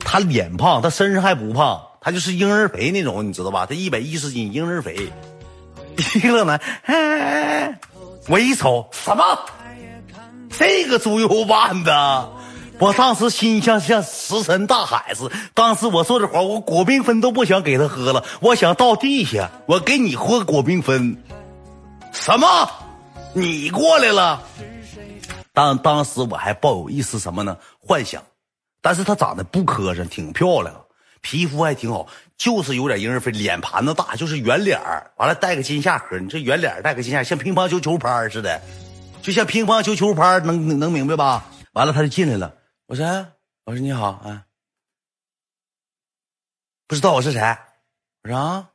[0.00, 3.66] 他脸胖，他身上还不胖，他就是婴儿肥那种，你知道吧？
[3.66, 5.12] 他一百一十斤，婴儿肥。
[6.14, 7.78] 一个呢，哎，
[8.28, 9.22] 我一瞅，什么？
[10.58, 12.30] 这个猪油拌的，
[12.78, 15.30] 我当时心像像石沉大海似。
[15.52, 21.16] 当时我做这活，我果缤纷都不想给他喝了，我想到地下，我给你喝果缤纷。
[22.12, 22.70] 什么？
[23.32, 24.40] 你过来了？
[25.52, 27.56] 当当时我还抱有一丝什么呢？
[27.80, 28.22] 幻想。
[28.80, 30.74] 但是她长得不磕碜，挺漂亮，
[31.20, 34.78] 皮肤还挺好，就是有点婴儿肥，脸盘子大，就是圆脸，
[35.16, 38.60] 完了带个金下颏，你这圆脸带个金下，像乒乓球球拍似的，
[39.24, 41.46] 就像乒乓球球拍，能能明白吧？
[41.72, 43.06] 完了他就进来了，我说
[43.64, 44.44] 我说你好啊，
[46.86, 47.40] 不知道我是谁，
[48.22, 48.68] 我说啊，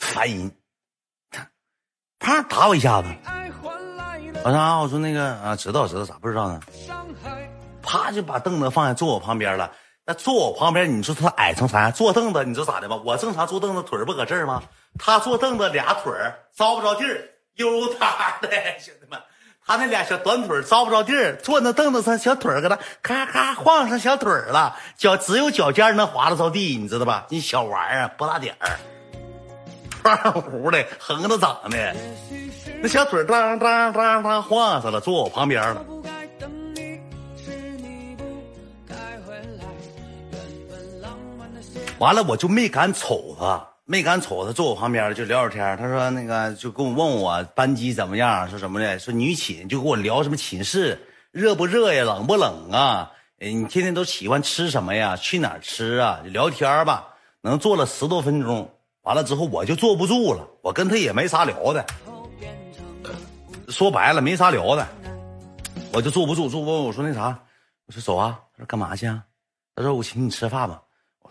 [0.00, 0.50] 烦人，
[2.18, 3.08] 啪打我一下子，
[4.42, 6.60] 我说啊，我说那个啊，知道知道，咋不知道呢？
[7.80, 9.72] 啪就把凳子放下，坐我旁边了。
[10.04, 11.92] 那坐我旁边，你说他矮成啥样？
[11.92, 13.00] 坐凳子，你知道咋的吗？
[13.04, 14.64] 我正常坐凳子，腿不搁这儿吗？
[14.98, 16.12] 他坐凳子，俩腿
[16.56, 19.20] 着不着地儿，悠他的兄弟们，
[19.66, 27.26] 他那俩小短腿着不着地儿，坐那凳子上，小腿搁那咔咔晃上小腿了，脚只有脚尖能滑得着地，你知道吧？
[27.30, 28.78] 那小玩意儿不大点儿，
[30.02, 31.94] 胖乎的，横着长的，
[32.80, 35.84] 那小腿当当当当晃上了，坐我旁边了。
[41.98, 45.76] 完了，我就没敢瞅他，没敢瞅他，坐我旁边就聊聊天。
[45.76, 50.98] 他说那个就跟我问我班级怎么样，说什么的，说女寝就跟我聊什么寝室
[51.32, 53.10] 热不热呀，冷不冷啊？
[53.38, 55.16] 你天天都喜欢吃什么呀？
[55.16, 56.20] 去哪儿吃啊？
[56.24, 57.08] 聊天吧，
[57.40, 58.70] 能坐了十多分钟。
[59.02, 61.84] 完了之后我就坐不住了，我跟他也没啥聊的，
[63.68, 64.86] 说白了没啥聊的，
[65.92, 66.84] 我就坐不住，坐不住。
[66.84, 67.36] 我说那啥，
[67.86, 68.38] 我说走啊。
[68.52, 69.24] 他说干嘛去啊？
[69.74, 70.80] 他说我请你吃饭吧。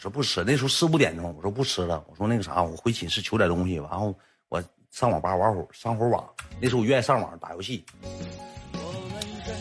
[0.02, 2.04] 说不吃，那时候四五点钟，我说不吃了。
[2.10, 4.12] 我说那个啥，我回寝室取点东西，然后
[4.50, 4.60] 我
[4.90, 6.28] 上网吧玩会儿，上会儿网。
[6.60, 7.86] 那时候我愿意上网打游戏。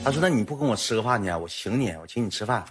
[0.03, 1.29] 他说：“那你不跟我吃个饭去？
[1.29, 2.65] 我请你，我请你吃饭。”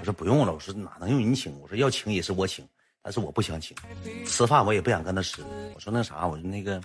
[0.00, 2.66] 我说：“不用了。”我说：“哪能用你请？”我说：“要请也是我请，
[3.02, 3.76] 但是我不想请，
[4.24, 5.42] 吃饭我也不想跟他吃。”
[5.76, 6.80] 我说：“那啥，我说那个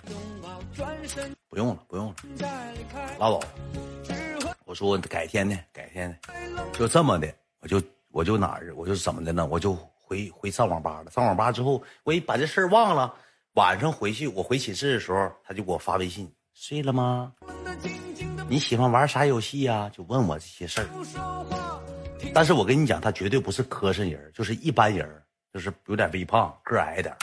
[1.48, 2.14] 不用了，不用了，
[3.18, 3.40] 拉倒。”
[4.66, 7.80] 我说：“改天呢，改天呢，就这么的，我就。”
[8.14, 9.44] 我就哪儿，我就怎么的呢？
[9.44, 11.10] 我就回回上网吧了。
[11.10, 13.14] 上网吧之后，我一把这事儿忘了。
[13.54, 17.32] 晚上回去，我回寝室的时候，他就给我发微信：“睡了吗？
[18.48, 20.86] 你喜欢玩啥游戏呀？”就问我这些事儿。
[22.34, 25.08] 但是我跟你讲，他绝对不是磕碜人，就是一般人，
[25.52, 27.14] 就是有点微胖，个矮点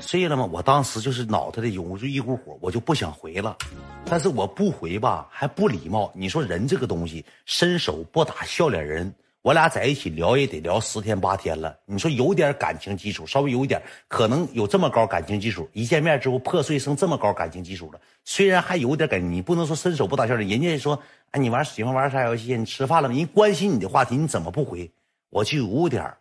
[0.00, 0.48] 睡了吗？
[0.52, 3.56] 我当时就是脑袋里涌就一股火，我就不想回了。
[4.04, 6.12] 但是我不回吧，还不礼貌。
[6.14, 9.12] 你说人这个东西，伸手不打笑脸人。
[9.46, 18.00] 我俩在一起聊也得聊十天八天了，你说有点感情基础，稍微有一点，可能有这么高感情基础，一见面之后破碎成这么高感情基础了。
[18.24, 20.50] 虽然还有点感，你不能说伸手不打笑脸。
[20.50, 22.56] 人家说，哎，你玩喜欢玩啥游戏？
[22.56, 23.14] 你吃饭了吗？
[23.14, 24.90] 人关心你的话题，你怎么不回？
[25.30, 26.12] 我就有点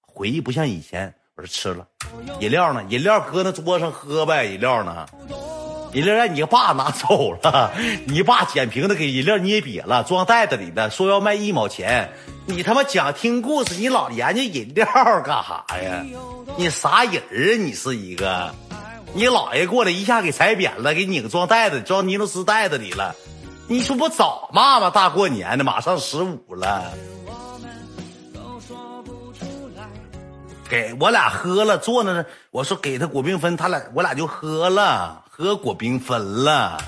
[0.00, 1.12] 回忆不像以前。
[1.34, 1.86] 我说吃了，
[2.40, 2.82] 饮料呢？
[2.88, 5.06] 饮料搁那桌上喝呗，饮料呢？
[5.92, 7.70] 饮料让你爸拿走了，
[8.06, 12.10] 你爸捡瓶子给饮料捏瘪了，装袋子里的，说要卖一毛钱。
[12.48, 14.86] 你他妈讲听故事，你老研究饮料
[15.24, 16.04] 干啥呀？
[16.56, 17.56] 你啥人啊？
[17.58, 18.54] 你是一个，
[19.14, 23.14] 你姥爷过来一下给踩扁了，给拧装袋子，装尼龙丝袋子里了。
[23.66, 24.90] 你说不早骂吗？
[24.90, 26.92] 大过年的，马上十五了，
[30.68, 35.24] 给我俩喝了，坐那，我说给他果缤纷，他俩我俩就喝了。
[35.28, 36.80] 喝果缤纷了，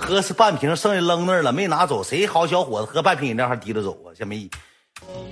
[0.00, 2.02] 喝是半瓶，剩下扔那儿了，没拿走。
[2.02, 4.14] 谁好小伙子喝半瓶饮料还提着走啊？
[4.14, 4.48] 先没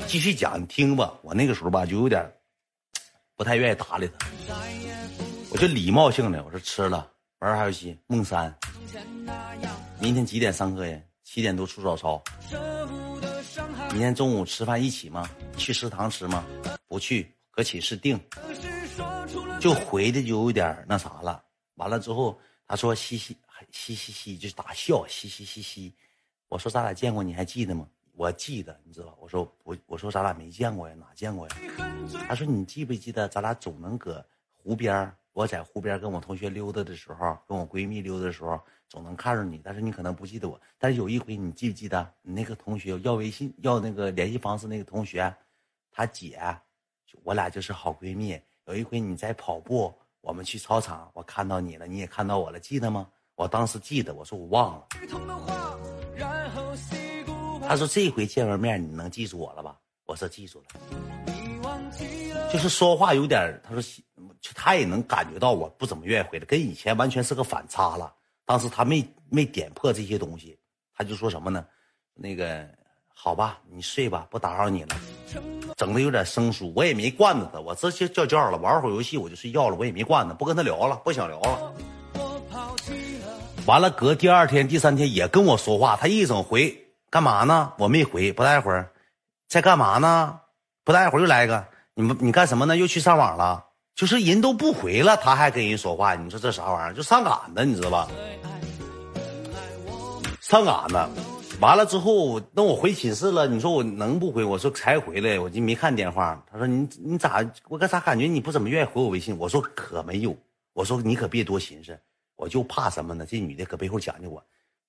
[0.06, 1.14] 继续讲，你听吧。
[1.22, 2.30] 我那个时候吧，就有点
[3.34, 4.28] 不太愿意搭理他，
[5.50, 7.98] 我就礼貌性的我说吃了，玩啥游戏？
[8.06, 8.54] 梦三。
[9.98, 10.96] 明天几点上课呀？
[11.24, 12.22] 七点多出早操。
[13.90, 15.28] 明天中午吃饭一起吗？
[15.56, 16.44] 去食堂吃吗？
[16.86, 18.20] 不去，搁寝室订。
[19.58, 21.42] 就回的就有点那啥了。
[21.74, 23.36] 完了之后，他说嘻嘻
[23.70, 25.94] 嘻嘻嘻，就是打笑嘻嘻嘻嘻。
[26.48, 27.88] 我说咱俩见过，你还记得吗？
[28.14, 29.16] 我记得，你知道。
[29.20, 31.56] 我说我我说咱俩没见过呀，哪见过呀？
[32.28, 34.24] 他说你记不记得，咱俩总能搁
[34.56, 39.60] 湖边我在湖边跟我同学溜达的时候，跟我闺蜜溜达的时候，总能看着你。
[39.62, 40.60] 但是你可能不记得我。
[40.78, 45.32] 但是有一回，你记不记得你那个同学要微信要那个联系方式那个同学，
[45.92, 46.40] 他姐，
[47.22, 48.40] 我俩就是好闺蜜。
[48.66, 49.94] 有一回你在跑步。
[50.20, 53.08] 我们去操场，我看到你了，你也看到我了，记得吗？
[53.38, 54.86] 我当时记得，我说我忘了。
[57.68, 59.76] 他说这回见完面，你能记住我了吧？
[60.06, 60.64] 我说记住了。
[62.52, 64.02] 就是说话有点，他说
[64.56, 68.12] 他也能感觉到我不怎么愿意回来，跟以前完全是个反差了。
[68.44, 70.58] 当时他没没点破这些东西，
[70.92, 71.64] 他就说什么呢？
[72.14, 72.68] 那个
[73.14, 74.96] 好吧，你睡吧，不打扰你了。
[75.76, 81.72] 整的有点生疏，我也没惯着他，我直接叫觉了，玩会儿游戏我就睡觉了，我也没惯他，不跟他聊了，不想聊了。
[83.68, 87.74] 完了，隔第二天、第三天也跟我说话，他一整回干嘛呢？
[87.76, 88.90] 我没回，不待会儿，
[89.46, 90.40] 在干嘛呢？
[90.84, 92.74] 不大一会儿又来一个，你们你干什么呢？
[92.78, 93.62] 又去上网了？
[93.94, 96.94] 就是人都不回了，他还跟人说话，你说这啥玩意儿？
[96.94, 98.08] 就上赶子，你知道吧？
[100.40, 101.06] 上赶子，
[101.60, 104.42] 完了之后，那我回寝室了，你说我能不回？
[104.42, 106.42] 我说才回来，我就没看电话。
[106.50, 107.44] 他说你你咋？
[107.68, 109.36] 我干啥感觉你不怎么愿意回我微信？
[109.36, 110.34] 我说可没有，
[110.72, 112.00] 我说你可别多寻思，
[112.38, 113.26] 我就怕什么呢？
[113.28, 114.40] 这女的搁背后讲究我，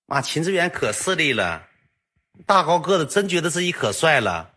[0.05, 1.63] 妈，秦志远可势利了，
[2.45, 4.51] 大高个子，真觉得自己可帅了，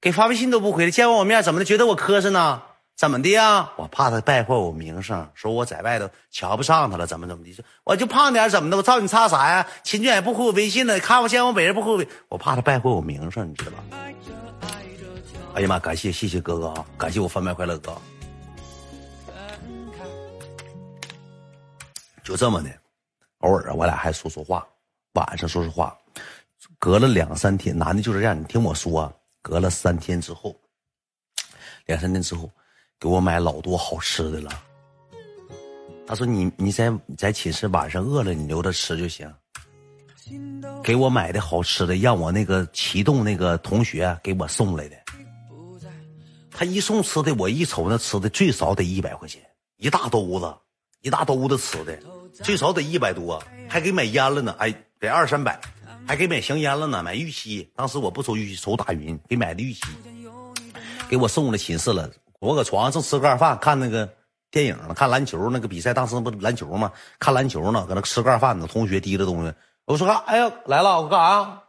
[0.00, 1.64] 给发微信都不回，见完我面怎么的？
[1.64, 2.62] 觉得我磕碜呢？
[2.96, 3.72] 怎么的呀？
[3.76, 7.64] 我怕他败坏我名声，说我在外头瞧不上他了，怎么怎么的？
[7.82, 8.76] 我就胖点怎么的？
[8.76, 9.66] 我操你差啥呀？
[9.82, 13.84] 秦俊也不回我微信了，看我见我本人不回我，我怕他败坏我名声，你知道吧？
[15.54, 17.92] 哎呀妈，感谢谢谢哥哥啊，感谢我贩卖快乐哥。
[22.30, 22.70] 就这么的，
[23.38, 24.64] 偶尔，我俩还说说话，
[25.14, 25.98] 晚上说说话。
[26.78, 29.12] 隔了两三天，男的就是这样，你听我说，
[29.42, 30.54] 隔了三天之后，
[31.86, 32.48] 两三天之后。
[33.00, 34.62] 给我买老多好吃的了。
[36.06, 39.32] 他说：“你你在在寝室晚上饿了，你留着吃就行。”
[40.84, 44.96] 给我买的好吃的，让我那个启动那个同学给我送来的。
[46.50, 49.42] 他一送吃的，我一瞅那吃的最少得一百块钱，
[49.78, 50.54] 一大兜子，
[51.00, 51.98] 一大兜子吃的，
[52.32, 54.54] 最少得一百多，还给买烟了呢。
[54.58, 55.60] 哎，得二三百，
[56.06, 57.70] 还给买香烟了呢，买玉溪。
[57.74, 59.82] 当时我不抽玉溪，抽大云，给买的玉溪，
[61.08, 62.10] 给我送了寝室了。
[62.38, 64.08] 我搁床上正吃个饭，看那个
[64.50, 65.92] 电影呢，看篮球那个比赛。
[65.92, 66.92] 当时不篮球吗？
[67.18, 68.66] 看篮球呢，搁那吃个饭呢。
[68.66, 69.52] 同学提着东西，
[69.84, 71.62] 我说：“哎呀，来了，我干啥？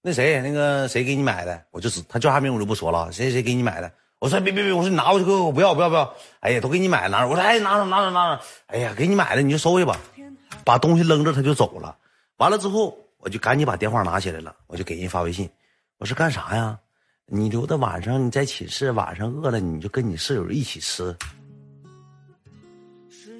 [0.00, 1.64] 那谁，那个谁给你买的？
[1.70, 3.10] 我就知他叫啥名我就不说了。
[3.10, 3.90] 谁谁给你买的？
[4.18, 6.14] 我说别别别，我说你拿过去，哥，我不要不要不要。
[6.40, 7.28] 哎呀，都给你买了，拿着。
[7.28, 8.42] 我说哎，拿着拿着拿着。
[8.66, 9.98] 哎呀，给你买了你就收下吧。
[10.64, 11.96] 把东西扔着他就走了。
[12.38, 15.50] 完了之后，我就赶紧把电话拿起来了，我就给人发微信。
[15.98, 16.78] 我说干啥呀？
[17.26, 21.14] 你留到晚上，你在寝室晚上饿了，你就跟你室友一起吃。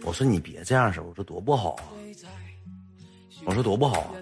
[0.03, 1.85] 我说你别这样式我说多不好啊！
[3.47, 4.13] 我说多不好啊！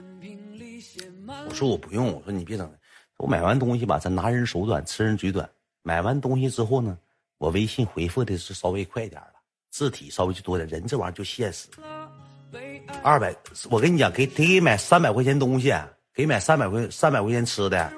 [1.48, 2.72] 我说我不用，我说你别整。
[3.18, 5.48] 我买完东西吧，咱拿人手短，吃人嘴短。
[5.82, 6.96] 买完东西之后呢，
[7.38, 9.32] 我微信回复的是稍微快点了，
[9.70, 10.68] 字体稍微就多点。
[10.68, 11.68] 人这玩意儿就现实。
[13.02, 13.34] 二百，
[13.70, 15.74] 我跟你讲，给得给买三百块钱东西，
[16.14, 17.92] 给买三百块三百块钱吃的。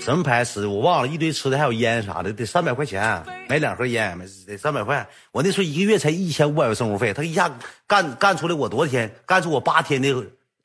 [0.00, 0.66] 什么牌子？
[0.66, 5.06] 我忘了，一堆吃的，还有烟啥的，得三百块钱买两盒烟，得三百块。
[5.30, 7.52] 我那时候一个月才一千五百块生活费，他一下
[7.86, 9.14] 干干出来我多少天？
[9.26, 10.08] 干出我八天的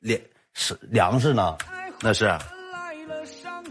[0.00, 0.20] 粮
[0.54, 1.56] 食粮食呢？
[2.00, 2.26] 那是。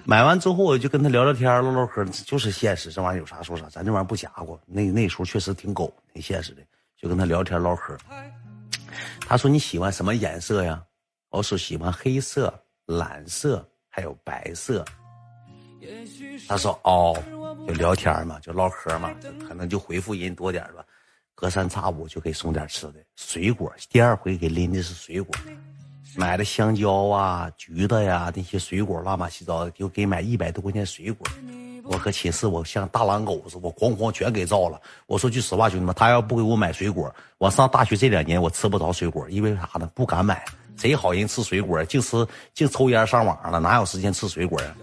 [0.10, 4.60] 买完之后我就跟他聊聊天唠唠嗑，就是现实，这玩意儿有啥说啥，咱这玩意儿不假过。
[4.66, 6.64] 那那时候确实挺狗，挺现实的，
[6.98, 7.96] 就跟他聊天唠嗑。
[9.20, 10.84] 他说你喜欢什么颜色呀？
[11.30, 12.52] 我说喜欢黑色、
[12.88, 14.84] 蓝色还有白色。
[16.48, 17.16] 他说：“哦，
[17.68, 19.14] 就聊天嘛，就唠嗑嘛，
[19.48, 20.84] 可能就回复人多点吧。
[21.36, 23.72] 隔三差五就给送点吃的，水果。
[23.92, 25.36] 第二回给拎的是水果，
[26.16, 31.28] 买的香蕉啊、橘子呀那些水果，乱八七糟的，就给买一百多块钱水果。
[31.84, 34.80] 我搁寝室，我像大狼狗似的，我哐哐全给造了。
[35.08, 39.90] 我说句实话，兄弟们，他要不给我买水果，我上大学这两年我吃不着水果，因为啥呢？
[39.96, 40.44] 不敢买。
[40.78, 41.84] 谁好人吃水果？
[41.86, 44.76] 净吃净抽烟上网了，哪有时间吃水果呀？”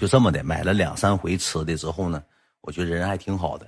[0.00, 2.22] 就这么的，买了两三回吃的之后呢，
[2.60, 3.66] 我觉得人还挺好的。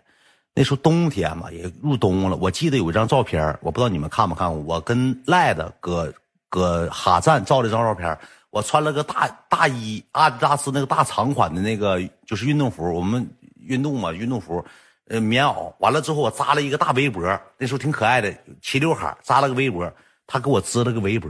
[0.55, 2.37] 那时候冬天嘛，也入冬了。
[2.37, 4.61] 我记得有一张照片，我不知道你们看没看过。
[4.63, 6.13] 我跟赖子搁
[6.55, 8.17] 搁哈站照了张照片，
[8.51, 13.29] 我穿了个大大衣，阿迪达斯那个大长款的那个就是运动服，我们
[13.67, 14.65] 运动嘛，运动服，
[15.09, 15.73] 呃，棉袄。
[15.81, 17.25] 完了之后，我扎了一个大围脖，
[17.59, 19.93] 那时候挺可爱的，齐刘海，扎了个围脖。
[20.29, 21.29] 他给我织了个围脖。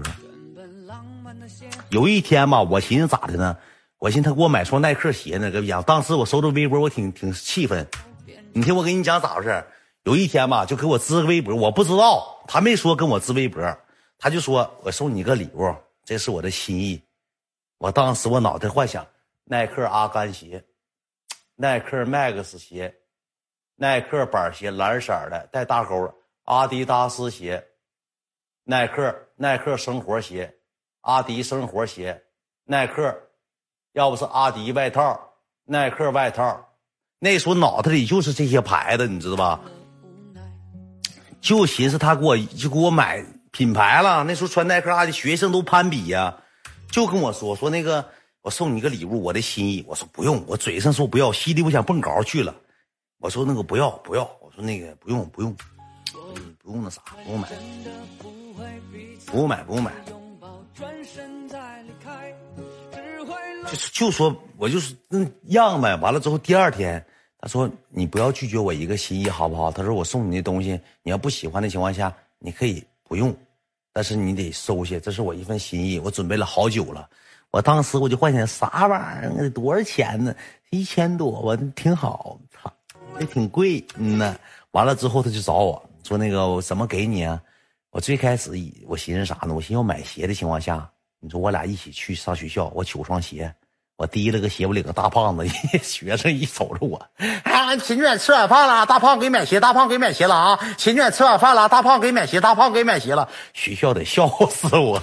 [1.89, 3.57] 有一天吧，我寻思咋的呢？
[3.99, 5.81] 我寻思他给我买双耐克鞋呢，搁家。
[5.81, 7.89] 当时我收到微博，我挺挺气愤。
[8.53, 9.65] 你听我跟你讲咋回事？
[10.03, 13.63] 有一天吧，就给我织个微博，我不知道，他没说跟我织微博，
[14.19, 15.75] 他就说我送你个礼物，
[16.05, 17.03] 这是我的心意。
[17.79, 19.07] 我当时我脑袋幻想，
[19.45, 20.65] 耐克阿甘鞋，
[21.57, 22.95] 耐克 Max 鞋，
[23.77, 27.67] 耐克板鞋蓝色的带大勾，阿迪达斯鞋，
[28.65, 30.55] 耐克耐克生活鞋，
[31.03, 32.23] 阿迪生活鞋，
[32.65, 33.21] 耐克。
[33.93, 35.35] 要不是阿迪外套、
[35.67, 36.69] 耐克外套，
[37.21, 39.61] 那时候脑袋里就是这些牌子，你知道吧？
[41.41, 44.25] 就寻思他给我就给我买品牌了。
[44.25, 46.37] 那时候穿耐克、阿迪，学生都攀比呀，
[46.91, 48.05] 就跟我说说那个，
[48.43, 49.85] 我送你个礼物，我的心意。
[49.87, 52.53] 我说不用，我嘴上说不要，心里我想蹦高去了。
[53.21, 55.57] 我说那个不要不要，我说那个不用不用，
[56.35, 57.49] 你不用那啥，不用买，
[59.25, 59.93] 不用买不用买。
[63.71, 65.95] 就是就说我就是那样呗。
[65.97, 67.03] 完了之后，第二天
[67.39, 69.71] 他说你不要拒绝我一个心意，好不好？
[69.71, 72.85] 他说我送你的东西，你要不喜欢的情况下，你可以
[73.15, 73.33] 不用，
[73.93, 77.09] 但是你得收下，这是我一份心意，我准备了好久了。
[77.53, 79.49] 我当时我就幻想啥玩意儿？
[79.51, 80.35] 多少钱呢？
[80.71, 82.37] 一千多吧，挺好。
[82.51, 82.73] 操，
[83.21, 83.87] 也挺贵。
[83.95, 84.37] 嗯呐。
[84.73, 87.41] 完了之后他就找我说那个我怎么给你啊？
[87.91, 88.51] 我最开始
[88.85, 89.55] 我寻思啥呢？
[89.55, 90.91] 我寻思要买鞋的情况下。
[91.21, 93.55] 你说我俩一起去上学校，我取双鞋，
[93.97, 95.47] 我提了个鞋，我领个大胖子，
[95.81, 97.01] 学生一瞅着我，
[97.45, 100.59] 啊，秦卷吃晚饭了，大胖给买鞋，大胖给买鞋了啊！
[100.77, 105.01] 秦卷吃晚饭了，大胖给买鞋，大胖给买鞋了，学校得笑死我，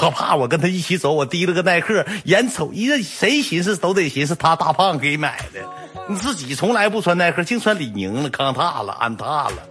[0.00, 5.60] 我怕我跟他一起走，我提了个耐克，眼瞅一个谁寻思都得寻思他大胖给买的，
[6.08, 9.68] 你自己从来不穿耐克，净穿李宁了，康踏了，安踏了，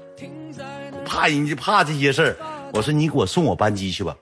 [1.05, 2.37] 怕人家怕这些事儿，
[2.71, 4.15] 我说你给我送我班机去吧。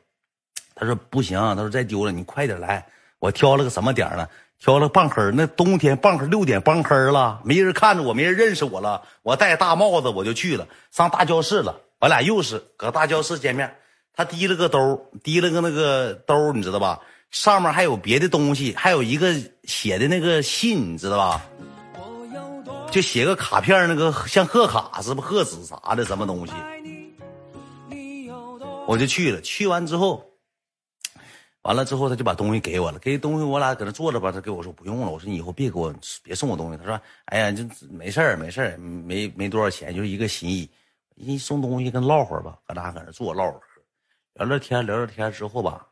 [0.73, 2.83] 他说不行，他说再丢了你快点来。
[3.23, 4.27] 我挑了个什么点呢？
[4.59, 9.01] 挑了傍黑那冬天傍黑六点傍黑了，没人看着我，没人认识我了。
[9.21, 11.79] 我戴大帽子我就去了，上大教室了。
[12.01, 13.73] 我俩又是搁大教室见面。
[14.13, 16.99] 他提了个兜，提了个那个兜，你知道吧？
[17.31, 19.33] 上面还有别的东西，还有一个
[19.63, 21.41] 写的那个信，你知道吧？
[22.91, 26.51] 就写个卡片，那个像贺卡是不贺纸啥的什么东西？
[28.85, 30.21] 我就去了，去完之后。
[31.63, 32.99] 完了之后，他就把东西给我了。
[32.99, 34.31] 给东西，我俩搁那坐着吧。
[34.31, 35.09] 他给我说不用了。
[35.09, 36.77] 我说你以后别给我，别送我东西。
[36.77, 40.69] 他说：“哎呀，就没事儿，没事儿，没没多少钱，就是一个心意。
[41.15, 43.61] 一送东西跟唠会儿吧，搁那搁那坐唠会儿，
[44.33, 45.87] 聊聊天，聊聊天之后吧，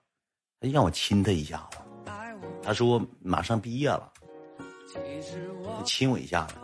[0.60, 1.78] 他让我亲他一下子。
[2.64, 4.12] 他说马上毕业了，
[5.86, 6.56] 亲我一下子。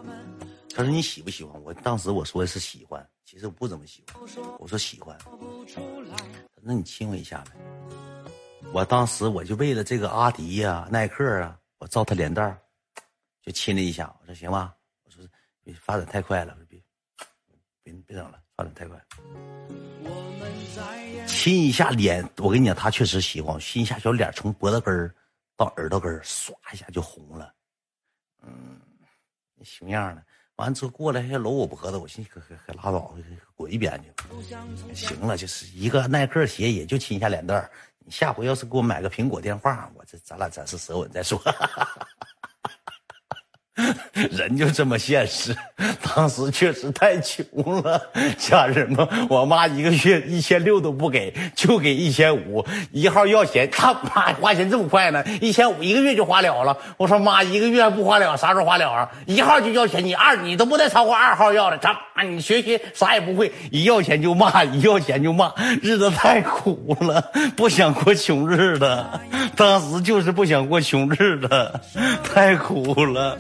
[0.76, 1.62] 他说你喜不喜欢？
[1.64, 4.22] 我当时我说的是喜欢，其实我不怎么喜欢。
[4.60, 5.18] 我说喜欢。
[6.62, 7.52] 那你亲我一下呗。”
[8.78, 12.62] 我当时我就为了这个阿迪呀、耐克啊，我照他脸蛋儿，
[13.42, 14.16] 就亲了一下。
[14.22, 14.72] 我说行吧，
[15.04, 15.26] 我说
[15.64, 16.80] 别发展太快了，别
[17.82, 19.04] 别别整了，发展太快。
[21.26, 23.60] 亲一下脸，我跟你讲，他确实喜欢。
[23.60, 25.12] 亲一下小脸，从脖子根
[25.56, 27.52] 到耳朵根，唰一下就红了。
[28.44, 28.80] 嗯，
[29.64, 30.24] 熊样的。
[30.58, 33.16] 完之后过来还搂我脖子，我寻思可可可拉倒，
[33.56, 34.94] 滚一边去。
[34.94, 37.72] 行了，就是一个耐克鞋，也就亲一下脸蛋儿。
[38.08, 41.38] 你下回要是给我买个苹果电话，我这咱俩暂时舌吻再说。
[44.32, 45.56] 人就这么现实，
[46.02, 47.46] 当时确实太穷
[47.84, 48.02] 了，
[48.38, 55.24] 家人们，我妈一个月一千六都不给，就给一千五，一号要钱，他妈花钱这么快呢？
[55.40, 56.76] 一千五一个月就花了了。
[56.98, 59.08] 我说妈，一个月不花了，啥时候花了啊？
[59.28, 69.06] 一号就要钱，你二你都不带超过二号要的，他妈你学习啥也不会，一要钱就骂，一要钱就骂，日子太苦了，不想过穷日子，
[69.56, 71.80] 当时就是不想过穷日子，
[72.24, 73.38] 太苦了。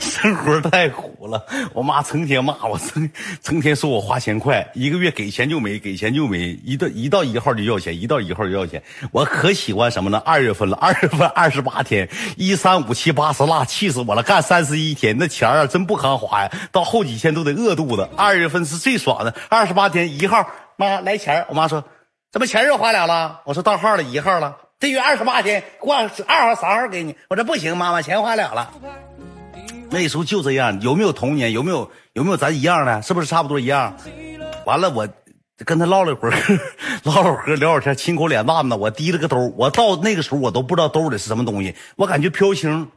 [0.00, 3.08] 生活太苦了，我妈成天骂我，成
[3.40, 8.82] 成天说我花钱快，一个月给钱就没，给钱就没，一到一到一号就要钱，一到一号就要钱。
[9.12, 10.20] 我可喜欢什么呢？
[10.24, 14.22] 二月份了，二月份二十八天，一三五七八十腊，气死我了！
[14.22, 18.08] 干三十一天，那钱啊真不堪花呀，到后几天都得饿肚子。
[18.16, 21.84] 二月份是最爽的，二十八天一号，妈来钱我妈说，
[22.32, 23.42] 怎么钱又花了了？
[23.44, 24.56] 我说到号了，一号了。
[24.80, 27.16] 这月二十八天，过二号三号给你。
[27.28, 28.72] 我说不行，妈妈钱花了了。
[29.90, 31.50] 那时候就这样，有没有童年？
[31.50, 33.02] 有没有有没有咱一样的？
[33.02, 33.96] 是不是差不多一样？
[34.64, 35.08] 完了，我
[35.64, 36.36] 跟他唠了一会儿，
[37.02, 38.76] 唠了会儿，聊会天，亲口脸蛋子。
[38.76, 42.88] 我提了个兜，我到那个时候我都不知道兜里是什么东西，我感觉飘青。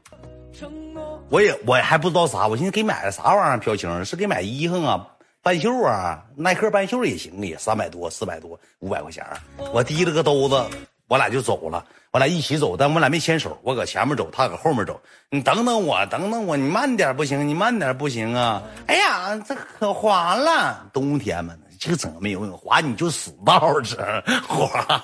[1.29, 4.05] 我也我还不知道啥，我寻思给买的啥玩意儿飘青？
[4.05, 5.07] 是给买衣裳啊，
[5.41, 9.25] 半袖啊，耐克半袖也行，也三百多、四百多、五百块钱。
[9.73, 10.63] 我提了个兜子，
[11.11, 11.85] 我俩就走了。
[12.13, 13.59] 我俩一起走，但我俩没牵手。
[13.63, 14.97] 我搁前面走，他搁后面走。
[15.29, 17.45] 你等等我，等等我，你慢点不行？
[17.45, 18.63] 你慢点不行啊！
[18.87, 23.99] 哎呀，这可滑了，冬天嘛，这整没有滑你就死道上，
[24.47, 25.03] 滑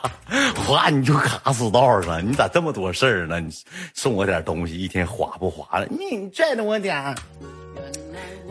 [0.65, 2.26] 滑你就卡死道上。
[2.26, 3.42] 你咋这么多事儿呢？
[3.42, 3.54] 你
[3.94, 5.86] 送我点东西，一天滑不滑了？
[5.88, 7.13] 你拽着我点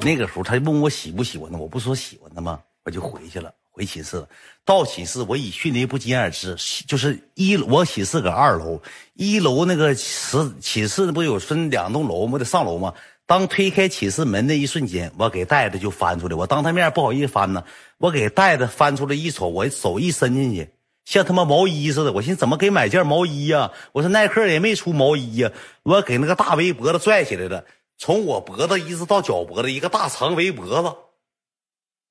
[0.02, 2.60] 那个时候他就问我喜不喜欢他，我不说喜欢他吗？
[2.84, 3.50] 我就回去了。
[3.76, 4.28] 回寝室了，
[4.64, 8.80] 到寝室我以迅雷不及掩耳之势，就是一我寝室搁二楼，
[9.12, 12.38] 一楼那个室寝室不有分两栋楼吗？
[12.38, 12.94] 得上楼吗？
[13.26, 17.62] 当推开寝室门那一瞬间，我给袋子就翻出来，我当他面不好意思翻呢，
[17.98, 20.70] 我给袋子翻出来一瞅，我手一伸进去，
[21.04, 23.70] 像他妈毛衣似的，我寻思怎么给买件毛衣呀？
[23.92, 25.52] 我说耐克也没出毛衣呀，
[25.82, 27.62] 我给那个大围脖子拽起来了，
[27.98, 30.96] 从我脖子一直到脚脖子一个大长围脖子。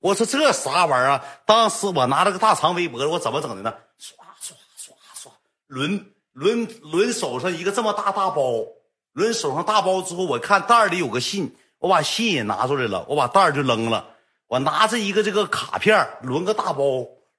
[0.06, 1.26] 我说这啥玩意儿啊？
[1.48, 3.74] 当时我拿了个大长围脖，我怎么整的呢？
[3.98, 5.32] 刷刷刷刷，
[5.68, 6.00] 抡
[6.36, 8.68] 抡抡手上一个这么大大包，
[9.16, 14.06] 抡手上大包之后，我看袋里有个信，我把信也拿出来了，我把袋就扔了，
[14.46, 16.84] 我拿着一个这个卡片，抡个大包，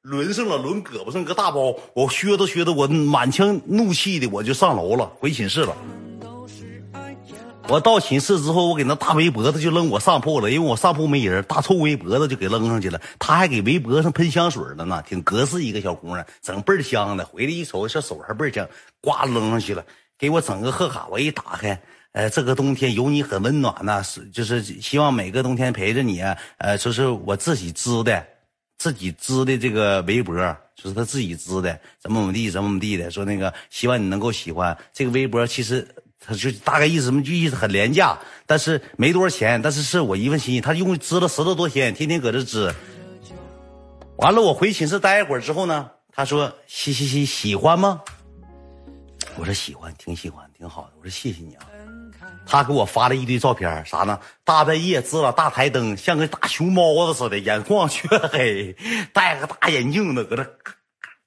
[0.02, 5.76] 抡上了，抡胳膊上个大包，我削着削着，我满腔怒气的我就上楼了，回寝室了。
[7.68, 13.00] 我到寝室之后，我给那大围脖子就扔我上铺了，因为我上铺没人，大臭围脖子就给扔上去了。
[13.18, 17.26] 他还给围脖上喷香水了呢，挺格式一个小姑娘，整倍儿香的。
[17.26, 18.68] 回来一瞅，这手还倍儿香，
[19.00, 19.84] 呱扔上去了，
[20.16, 21.08] 给我整个贺卡。
[21.10, 21.80] 我一打开，
[22.12, 26.20] 呃，这个冬天有你很温暖呐，是就是希望每个冬天陪着你。
[26.20, 28.24] 啊呃，就是我自己织的，
[28.78, 30.36] 自己织的这个围脖，
[30.76, 33.10] 就是他自己织的，怎么怎么地，怎么怎么地的。
[33.10, 35.84] 说那个希望你能够喜欢这个围脖，其实。
[36.26, 40.60] 他就大概意思什么，就意思很廉价，但是没多少钱，但是是我一份心意。
[40.60, 42.74] 他用织了十多多天，天天搁这织。
[44.16, 48.00] 完了，我回寝室待一会儿之后呢，他说：“嘻嘻嘻，喜欢吗？”
[49.38, 51.66] 我说：“喜欢，挺喜欢，挺好的。”我说：“谢谢你啊。”
[52.48, 54.18] 他给我发了一堆照片，啥呢？
[54.42, 58.74] 大半夜支了大台灯，像个大熊猫子似的，眼眶黢黑，
[59.12, 60.72] 戴个大眼镜呢，搁这咔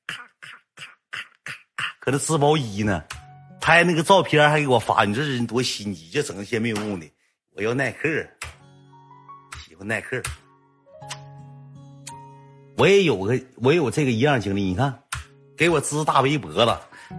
[0.08, 3.04] 咔咔咔咔咔咔，搁这织毛衣呢。
[3.62, 7.06] 拍那个照片还给我发，你这人多心机，就整那些没有用的。
[7.56, 8.08] 我要耐克，
[9.68, 10.22] 喜欢耐克。
[12.78, 14.64] 我也有个，我有这个一样经历。
[14.64, 15.00] 你看，
[15.58, 16.66] 给我织大围脖子，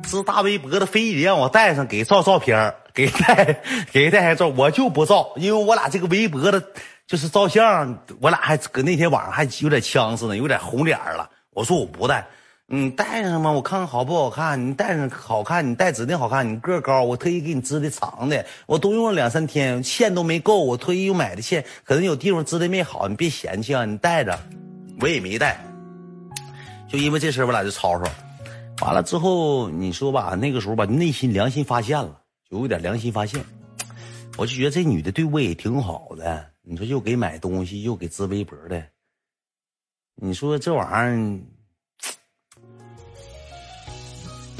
[0.02, 3.62] 织大围脖子，非得让我戴上给照照片，给戴，
[3.92, 6.72] 给戴上照，我就不照，因为我俩这个围脖子
[7.06, 11.28] 就是照相，我俩还搁那天晚上还有点呛似的，有点红脸了。
[11.50, 12.26] 我说我不戴。
[12.72, 13.50] 你戴上吗？
[13.50, 14.68] 我看看好不好看。
[14.68, 16.48] 你戴上好看，你戴指定好看。
[16.48, 23.84] 你个高，我特意给你织的长的，我都用了两三天，线都没够，我特意又买的线，可能有地方织的没好，你别嫌弃啊。
[23.84, 24.38] 你戴着，
[25.00, 25.60] 我也没戴，
[26.88, 28.08] 就因为这事我俩就吵吵。
[28.82, 33.44] 完了之后，你说吧，那个时候吧，内心良心发现了，就有点良心发现，
[34.38, 36.46] 我就觉得这女的对我也挺好的。
[36.62, 38.80] 你说又给买东西，又给织围脖的，
[40.14, 41.40] 你说这玩意儿。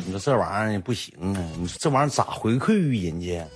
[0.06, 1.36] 你说这玩意儿不行啊！
[1.58, 3.46] 你说这玩意儿咋回馈于人家？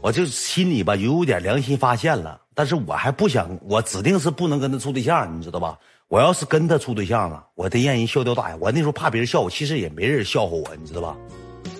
[0.00, 5.78] 我就心里吧有点良心发现了，但是我还不想，我指定是不能跟他处对象，你知道吧？
[6.08, 8.56] 我要是跟他处对象了，我得让人笑掉大牙。
[8.56, 11.16] 我那时候怕别人笑我，其实也没人笑话我，你知道吧？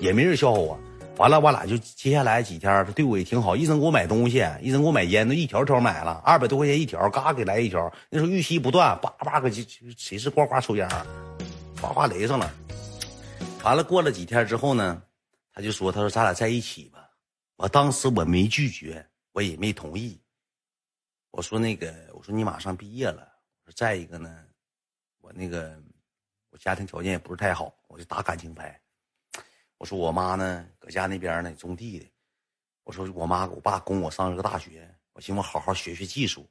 [0.01, 0.79] 也没人笑话我。
[1.19, 7.93] 完了，我俩就接下来几天，他对我也挺好，一整给我买东西，一整给我买烟，都一条条买了，二百多块钱一条，嘎给来一条。
[8.09, 9.63] 那时候预期不断，叭叭个就
[9.99, 10.89] 谁是呱呱抽烟，
[11.81, 12.51] 呱呱雷上了。
[13.65, 15.01] 完了，过了几天之后呢，
[15.53, 17.09] 他就说：“他说咱俩在一起吧。”
[17.55, 20.21] 我当时我没拒绝，我也没同意。
[21.31, 23.23] 我说：“那个，我说你马上毕业了。
[23.65, 24.45] 我说再一个呢，
[25.21, 25.81] 我那个
[26.51, 28.79] 我家庭条件也不是太好，我就打感情牌。
[29.79, 32.07] 我说我妈呢，搁家那边呢种地的。
[32.83, 36.51] 我说我妈我爸供我上了个大学，我寻思我好好学学技术。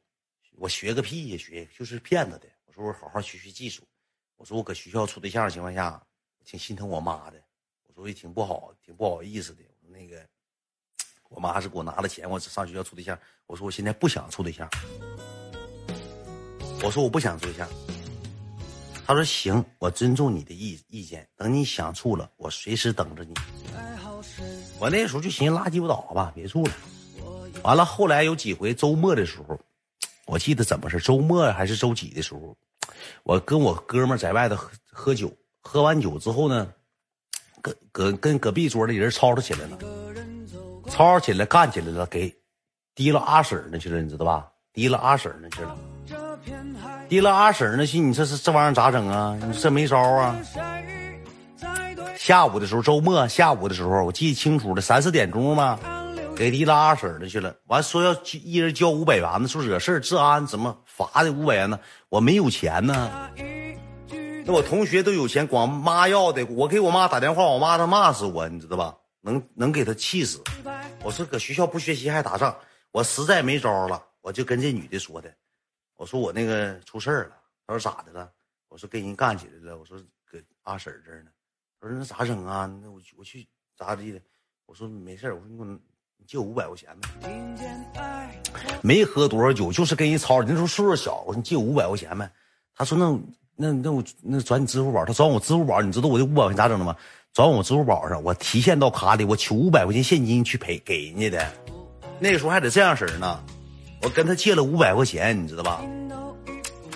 [0.52, 2.48] 我学个屁呀，学就是骗子的。
[2.66, 3.84] 我说我好好学学技术。
[4.38, 6.02] 我说我搁学校处对象的情况下。”
[6.46, 7.38] 挺心疼我妈的，
[7.88, 9.64] 我说也挺不好，挺不好意思的。
[9.82, 10.22] 我说那个，
[11.30, 13.18] 我妈是给我拿了钱，我上学校处对象。
[13.48, 14.70] 我说我现在不想处对象。
[16.84, 17.68] 我说我不想处对象。
[19.06, 21.28] 他说行，我尊重你的意意见。
[21.36, 23.34] 等你想处了，我随时等着你。
[24.80, 26.74] 我那时候就寻思拉鸡巴倒吧，别处了。
[27.64, 29.60] 完了，后来有几回周末的时候，
[30.26, 32.58] 我记得怎么是周末还是周几的时候，
[33.24, 35.32] 我跟我哥们在外头喝喝酒。
[35.62, 36.68] 喝完酒之后呢，
[37.62, 39.78] 跟跟跟隔壁桌的人吵吵起来了，
[40.88, 42.34] 吵吵起来干起来了，给
[42.96, 44.48] 提了阿婶那去了，你知道吧？
[44.74, 45.78] 提了阿婶那去了，
[47.10, 49.38] 提了阿婶那去，你这是这玩意儿咋整啊？
[49.46, 50.36] 你这没招啊！
[52.18, 55.78] 下午的时候，周末下午的时候，我记得清楚的，三四点钟嘛，
[56.36, 57.56] 给提了阿婶那去了。
[57.68, 61.80] 完说要一人交五百元呢，说惹事治安怎么罚的五百元呢？
[62.10, 63.12] 我没有钱呢。
[64.44, 66.46] 那我同学都有钱，管妈要的。
[66.48, 68.98] 我给我妈打电话，我妈她骂死我，你知道吧？
[69.22, 70.42] 能能给她气死。
[71.04, 72.56] 我说搁学校不学习还打仗，
[72.92, 75.32] 我实在没招了，我就跟这女的说的。
[75.96, 77.38] 我说我那个出事儿了。
[77.68, 78.32] 她说咋的了？
[78.68, 79.78] 我说跟人干起来了。
[79.78, 81.30] 我说搁阿婶这儿呢。
[81.80, 82.66] 她说那咋整啊？
[82.82, 84.20] 那我我去咋地的？
[84.66, 85.80] 我说没事我说你给我
[86.26, 87.08] 借五百块钱呗。
[88.82, 90.42] 没喝多少酒，就是跟人吵。
[90.42, 92.28] 那时候岁数小，我说你借五百块钱呗。
[92.74, 93.20] 他说那。
[93.56, 96.96] 那那我那转你支付宝，他转我支付宝，你知道我这五百块钱咋整的吗？
[97.34, 101.48] 转我支付宝上，我提现到卡里，我取五百块钱现金去赔给人家的。
[102.20, 103.44] 那时候还得这样式儿呢，
[104.02, 105.82] 我跟他借了五百块钱，你知道吧？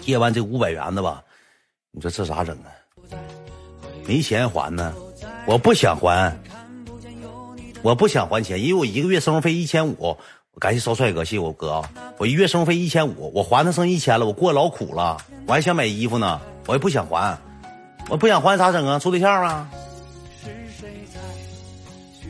[0.02, 1.24] 借完这五百元子吧，
[1.92, 2.68] 你说这咋整啊？
[4.08, 4.94] 没钱还呢，
[5.46, 6.38] 我不想还，
[7.82, 10.18] 我不想还钱，因为我一个月生活费一千五。
[10.58, 11.92] 感谢少帅哥，谢谢我哥啊！
[12.18, 17.38] 我一月生活费一千五，我还他剩一千了，我过老苦了，我还想买衣服呢，我也不想还，
[18.10, 18.98] 我不想还咋整啊？
[18.98, 19.70] 处对象啊？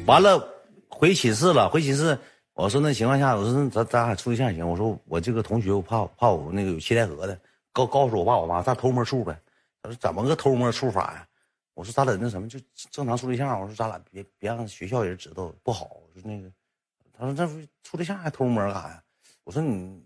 [0.07, 0.43] 完了，
[0.89, 2.17] 回寝室了，回寝室，
[2.55, 4.67] 我说那情况下，我说咱咱俩处对象行？
[4.67, 7.39] 我说我这个同学，我怕怕我那个有七台河的，
[7.71, 9.39] 告告诉我爸我妈，咱偷摸处呗。
[9.83, 11.27] 他说怎么个偷摸处法呀？
[11.75, 12.59] 我说咱俩那什么就
[12.89, 13.61] 正常处对象。
[13.61, 15.89] 我说咱俩别别让学校人知道不好。
[15.91, 16.49] 我说那个。
[17.17, 17.47] 他说：“这
[17.83, 19.01] 处对象还偷摸干啥呀？”
[19.45, 20.01] 我说：“你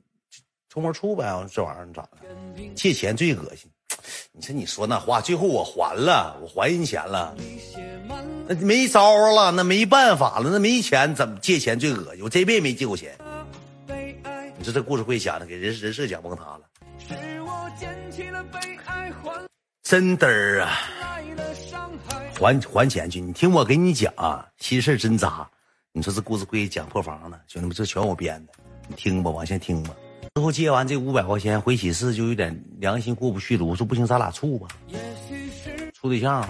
[0.70, 1.26] 偷摸处呗。
[1.51, 2.18] ”：“这玩意儿咋的？
[2.76, 3.70] 借钱最恶心。
[4.32, 7.36] 你说你说那话，最后我还了，我还人钱了，
[8.47, 12.24] 那没招了，那没办法了，那没钱怎么借钱最恶心？
[12.24, 13.18] 我这辈子没借过钱。
[14.57, 16.62] 你说这故事会讲的，给人人设讲崩塌了。
[19.84, 20.72] 真嘚儿啊！
[22.39, 23.20] 还还钱去！
[23.20, 24.14] 你听我给你讲，
[24.60, 25.49] 心事真扎。”
[25.92, 28.54] 你说这故事会讲破防了，兄弟们，这全我编的，
[28.88, 29.96] 你听吧，往下听吧。
[30.36, 33.66] 之后借完这五百块钱回寝室，就有点良心过不去了。
[33.66, 34.68] 我说不行，咱俩处吧，
[35.96, 36.48] 处对象，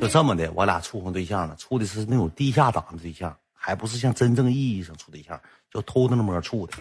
[0.00, 1.54] 就这么的，我俩处上对象了。
[1.56, 5.38] 处的是那种地下党的对象，还不是像真正意义上处对象，
[5.70, 6.72] 就偷偷摸处的。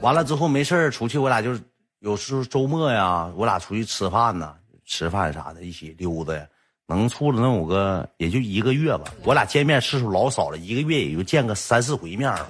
[0.00, 1.60] 完了之后没事出去，我俩就是
[2.00, 6.44] 有时候周末呀，我俩出去吃饭呢，吃饭啥的，一起溜达呀。
[6.86, 12.48] 能处了能有个也就一个月吧，我俩见面次数老少了，一个月也就见个三四回面了。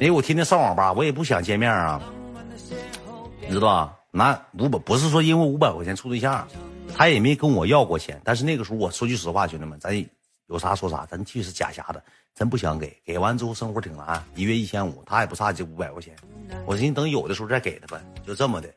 [0.00, 2.00] 因为我天天上网吧，我也不想见面啊，
[3.40, 3.94] 你知道吧？
[4.10, 6.46] 拿五百不是说因为五百块钱处对象，
[6.96, 8.20] 他也没跟我要过钱。
[8.24, 9.92] 但是那个时候我说句实话，兄弟们，咱
[10.46, 12.02] 有啥说啥，咱即使假瞎子，
[12.34, 12.96] 真不想给。
[13.04, 16.16] 给完之后生活挺难，一月一千五，他也不差这五百块钱。
[16.64, 18.68] 我寻思等有的时候再给他呗，就这么的。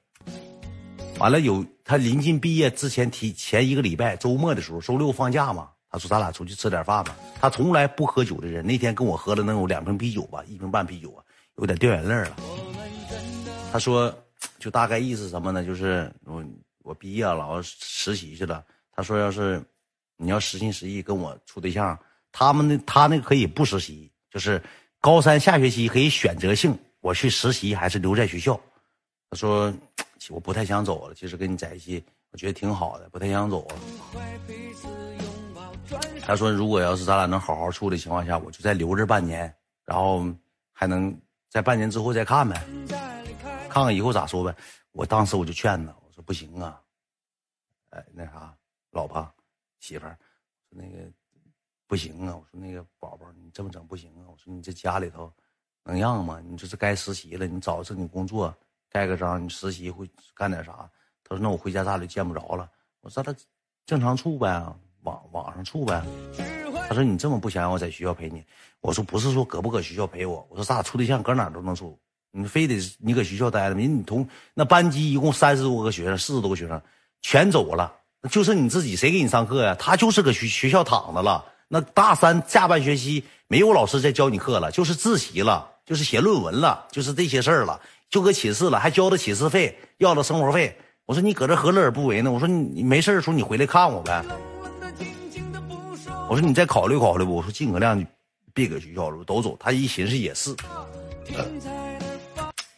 [1.21, 7.15] 完了，有他临近毕业之前提前一个礼拜周末的时候，周六放假嘛，他说咱俩出去吃点饭吧。
[7.39, 11.21] 他从来不喝酒的人，那天跟我喝了能有两瓶啤酒吧，一瓶半啤酒啊，
[11.57, 12.35] 有点掉眼泪了。
[13.71, 14.11] 他说，
[14.57, 15.63] 就大概意思什么呢？
[15.63, 16.43] 就是我
[16.79, 18.63] 我毕业了，我实习去了。
[18.91, 19.63] 他说，要是
[20.17, 21.95] 你要实心实意跟我处对象，
[22.31, 24.59] 他们那他那个可以不实习，就是
[24.99, 28.59] 高三下学期可以选择性我去实习还是留在学校。
[29.29, 29.71] 他说。
[30.29, 33.75] 我不太想走了，其实跟你在一起，我觉得挺好的，不太想走了。
[36.21, 39.53] 他说，如果要是咱俩能好好处的情况下，我就再留着半年，
[39.85, 40.25] 然后
[40.71, 41.19] 还能
[41.49, 42.63] 在半年之后再看呗，
[43.69, 44.55] 看看以后咋说呗。
[44.91, 46.79] 我当时我就劝他，我说不行啊，
[47.89, 48.55] 哎，那啥，
[48.91, 49.27] 老婆
[49.79, 50.17] 媳妇儿，
[50.69, 50.99] 那个
[51.87, 55.33] 不行啊，我说那个宝宝，你这么整不行啊，我说你这家里头
[55.83, 56.39] 能让吗？
[56.45, 58.55] 你这是该实习了，你找正经工作。
[58.91, 60.73] 盖个章，你实习会干点啥？
[61.23, 62.69] 他说：“那我回家咱俩就见不着了。”
[62.99, 63.33] 我说：“他
[63.85, 64.61] 正常处呗，
[65.03, 66.03] 网网上处呗。”
[66.89, 68.43] 他说：“你这么不想让我在学校陪你？”
[68.81, 71.97] 我说：“不是说搁不搁学校陪我，我说咱俩处对象搁哪都能处，
[72.31, 73.81] 你非得你搁学校待着吗？
[73.81, 76.81] 你同那班级一共三十多个学生，四十多个学生
[77.21, 77.95] 全走了，
[78.29, 79.73] 就剩你自己，谁给你上课呀？
[79.79, 81.45] 他就是搁学学校躺着了。
[81.69, 87.79] 那大三下半学期没有老师在教你课了，就是自习了，就是写论文了，就是这些事儿了。”
[88.11, 90.77] 就搁寝室了，还交了寝室费，要了生活费。
[91.05, 92.29] 我说你搁这何乐而不为呢？
[92.29, 94.23] 我说你没事的时候你回来看我呗。
[96.29, 97.31] 我说你再考虑考虑吧？
[97.31, 98.05] 我说尽可量
[98.53, 99.55] 别搁学校了，都走。
[99.57, 100.53] 他一寻思也是，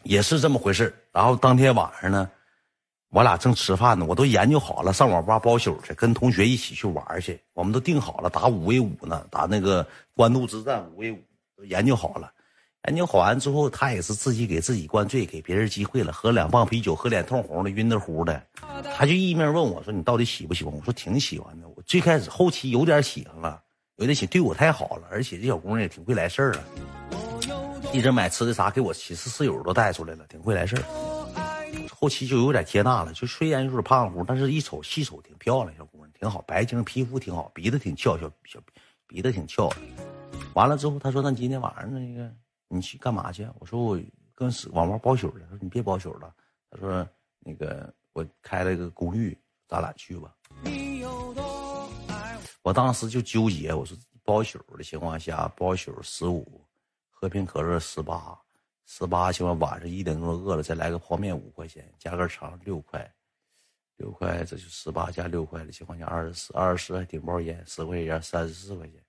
[0.04, 2.30] 也是这么回事然后当天晚上呢，
[3.10, 7.40] 我俩正吃饭呢，我都研究好了，上网吧包宿去，跟同学一起去玩去。
[7.54, 11.20] 我们都定好了打五 v 五呢，打那个官渡之战五 v 五，
[11.58, 12.32] 都研究好了。
[12.88, 16.12] 研究好完之后，他也是自己给自己灌醉，给别人机会了。
[16.12, 18.44] 喝两棒啤酒，喝脸通红的，晕得乎的。
[18.98, 23.62] 他就一面问我说：“你到底喜不喜欢？”我说：“挺喜欢的。”我最开始后期有点喜欢了，
[23.96, 26.64] 有点喜，对我太好了，而且这小姑娘也挺会来事儿了。
[27.94, 30.84] 一直买吃的啥，给我寝室室友都带出来了，挺会来事儿。
[31.90, 38.60] 后期就有点接纳了，就虽然有点胖乎，但是一瞅细瞅挺漂亮，小姑娘挺好，白净，皮肤挺好，鼻子挺翘，小小
[39.08, 39.72] 鼻子挺翘。
[40.54, 42.30] 完了之后，他说：“那今天晚上那个。”
[42.74, 43.48] 你去干嘛去？
[43.60, 44.00] 我说我
[44.34, 45.44] 跟网吧包宿去。
[45.44, 46.34] 他说你别包宿了。
[46.72, 47.08] 他说
[47.40, 50.34] 那个我开了个公寓，咱俩去吧。
[52.64, 56.66] 我当时就纠结，我说包宿的情况下，包宿十五，
[57.10, 58.40] 喝瓶可乐十八，
[58.86, 63.14] 十八情况晚上一点钟饿了再来个泡面五块钱，加根肠六块，
[63.98, 69.03] 六块这就十八加六块的情况下二十四，二十四还顶包烟十块钱，三十四块钱。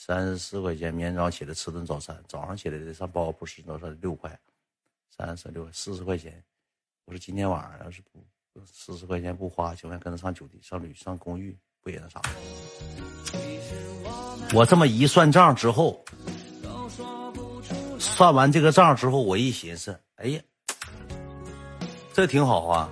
[0.00, 4.38] 三十四块钱，明天早上起来吃顿早餐，早上起来得上包不吃早餐六块，
[5.14, 6.40] 三十六四十块钱。
[7.04, 12.22] 我说今天晚上要是不四十块钱不花，情愿跟他上酒店、上旅、上公寓，不也那啥？
[14.54, 16.04] 我这么一算账之后，
[17.98, 20.40] 算完这个账之后，我一寻思，哎呀，
[22.14, 22.88] 这挺好啊！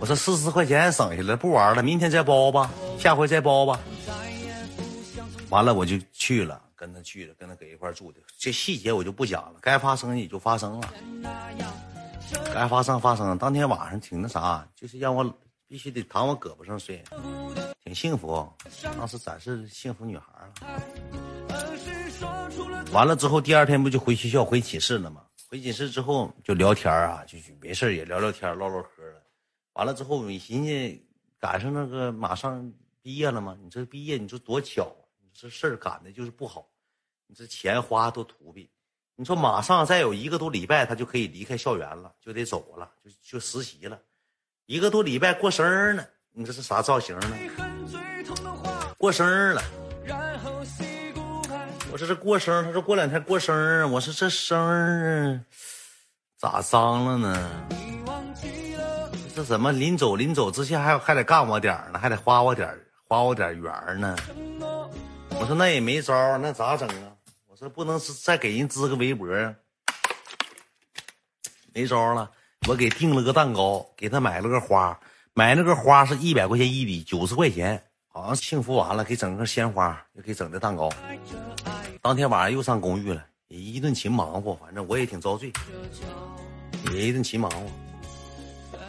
[0.00, 3.78] 我说四十块钱省下来，不玩了，明天再包吧，下回再包吧。
[5.54, 8.18] 完了，我就去了，跟他去了，跟他搁一块住的。
[8.36, 10.92] 这细节我就不讲了，该发生也就发生了，
[12.52, 13.38] 该发生发生。
[13.38, 15.24] 当天晚上挺那啥，就是让我
[15.68, 17.04] 必须得躺我胳膊上睡，
[17.84, 18.52] 挺幸福。
[18.98, 20.54] 当时展示幸福女孩了。
[22.90, 25.22] 完了之后，第二天不就回学校回寝室了吗？
[25.48, 29.22] 回寝室之后就聊天啊，就没事也聊聊天唠唠嗑了。
[29.74, 31.00] 完了之后，你寻思
[31.38, 33.56] 赶上那个马上毕业了吗？
[33.62, 34.92] 你这毕业，你说多巧。
[35.34, 36.66] 这事儿赶的就是不好，
[37.26, 38.70] 你这钱花的都土逼。
[39.16, 43.98] 你说马上再有一个多礼拜，他就可以离开校园了，就得走了，就就实习了。
[44.66, 47.36] 一个多礼拜过生日呢，你这是啥造型呢？
[48.96, 49.62] 过生日了。
[51.92, 53.84] 我说这过生日，他说过两天过生日。
[53.84, 55.40] 我说这生日
[56.36, 57.68] 咋脏了呢？
[59.34, 61.98] 这怎么临走临走之前还还得干我点呢？
[61.98, 62.68] 还得花我点
[63.06, 64.16] 花我点缘呢？
[65.40, 67.12] 我说那也没招那咋整啊？
[67.48, 69.28] 我说不能是再给人织个围脖
[71.72, 72.30] 没招了。
[72.66, 74.98] 我给订了个蛋糕，给他买了个花，
[75.34, 80.88] 买那个花是一百块钱一笔，九十块钱，好像幸福完了，给整个鲜花，又给整的蛋糕。
[82.00, 85.52] 当天晚上又上公寓了，也一顿勤忙活，反正我也挺遭罪，
[86.92, 87.66] 也一顿勤忙活。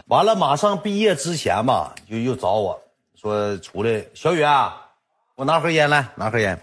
[0.06, 2.82] 完了，马上毕业之前吧，就又找我
[3.16, 4.85] 说出来，小雨啊。
[5.36, 6.58] 我拿盒烟来，拿盒烟，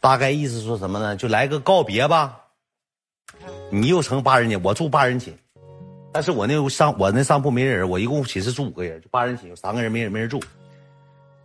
[0.00, 1.14] 大概意思说什么呢？
[1.14, 2.40] 就来个告别吧。
[3.70, 5.32] 你又成八人寝，我住八人寝，
[6.12, 10.42] 但是我那上我那上铺没人，我一共寝室住五个人，就八人寝有三个人没人没人住。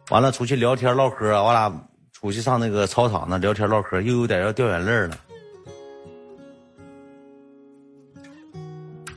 [0.09, 1.71] 完了出去聊天唠嗑，我俩
[2.13, 5.17] 出去上那个操场那聊天唠嗑，又有点要掉眼泪了。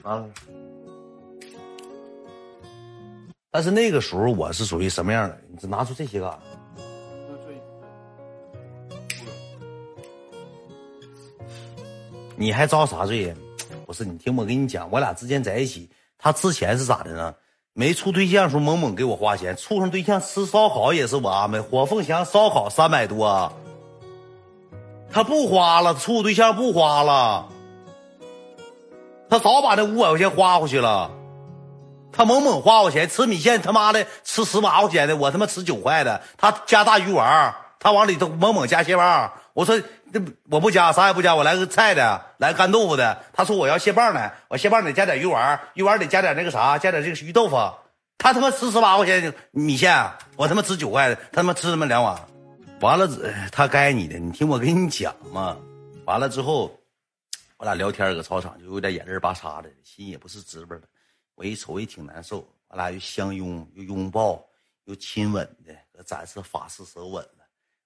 [0.03, 0.23] 啊！
[3.51, 5.39] 但是那个时候我是属于什么样的？
[5.49, 6.39] 你这拿出这些干啥？
[12.37, 13.35] 你还遭啥罪呀？
[13.87, 17.35] 不是你听我跟你讲，我俩之间在一起，他之前是咋的呢？
[17.75, 23.53] 没处对象的时候猛猛给我花钱，处上对象吃烧烤也是我安排，火凤祥烧烤三百多，
[25.11, 27.49] 他不花了，处对象不花了，
[29.29, 31.11] 他早把那五百块钱花过去了，
[32.13, 39.79] 他猛猛花我钱吃米线，他妈的吃十八块钱的，我他妈吃九块的，他加大鱼丸，他往里头猛猛加蟹棒，我说。
[40.13, 43.25] 这我不加，啥也不加，我来个菜的，来干豆腐的。
[43.33, 47.57] 他说我要蟹棒的，我蟹棒得加点鱼丸，鱼丸得加点那个啥，加点这个鱼豆腐。
[48.19, 52.17] 他他妈吃十八块钱米线，我他妈吃九块的，他他妈吃他妈两碗。
[52.81, 53.09] 完了，
[53.51, 55.57] 他该你的，你听我跟你讲嘛。
[56.05, 56.77] 完了之后，
[57.57, 60.83] 我俩聊天搁操场就有点眼泪巴叉的，心也不是滋味了。
[61.35, 64.45] 我一瞅也挺难受，我俩又相拥又拥抱
[64.85, 67.27] 又亲吻的，展示法式舌吻。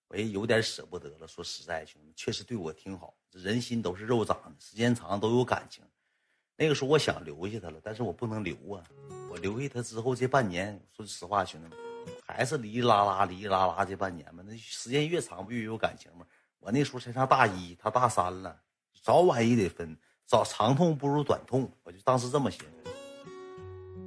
[0.09, 1.27] 我也有点舍不得了。
[1.27, 3.15] 说实在，兄弟，确实对我挺好。
[3.33, 5.85] 人心都是肉长的，时间长都有感情。
[6.57, 8.83] 那个时候我想留下他了，但是我不能留啊。
[9.31, 11.79] 我留下他之后这半年，说实话，兄弟们，
[12.25, 14.43] 还是哩哩啦啦、哩哩啦啦这半年嘛。
[14.47, 16.25] 那时间越长，不越有感情吗？
[16.61, 18.59] 我那时候才上大一，他大三了，
[19.03, 19.97] 早晚也得分。
[20.25, 22.91] 早长痛不如短痛，我就当时这么寻思。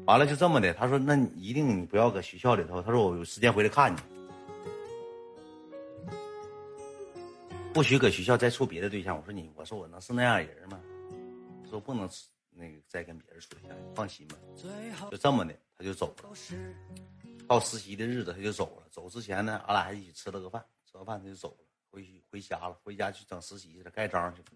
[0.06, 4.00] 完了就这么的，他说：“那你一定你不要搁学校里头。”他说：“我有时间回来看你。”
[7.74, 9.16] 不许搁学校再处别的对象。
[9.16, 10.80] 我说你，我说我能是那样人吗？
[11.70, 12.10] 说不能
[12.50, 14.36] 那个再跟别人处对象，放心吧。
[15.12, 16.30] 就这么的，他就走了。
[17.48, 18.88] 到实习的日子他就走了。
[18.90, 24.48] 走之前呢，俺俩还一起吃了个饭，吃完饭他就走了，回去回家了，回家去整实习去了，盖章去了。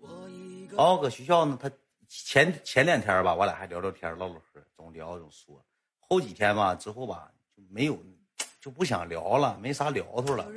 [0.75, 1.71] 然后搁学校呢，他
[2.07, 5.63] 前前两天吧，我俩还聊聊天，唠唠嗑，总聊总说。
[5.99, 7.97] 后几天吧，之后吧就没有，
[8.59, 10.47] 就不想聊了，没啥聊头了。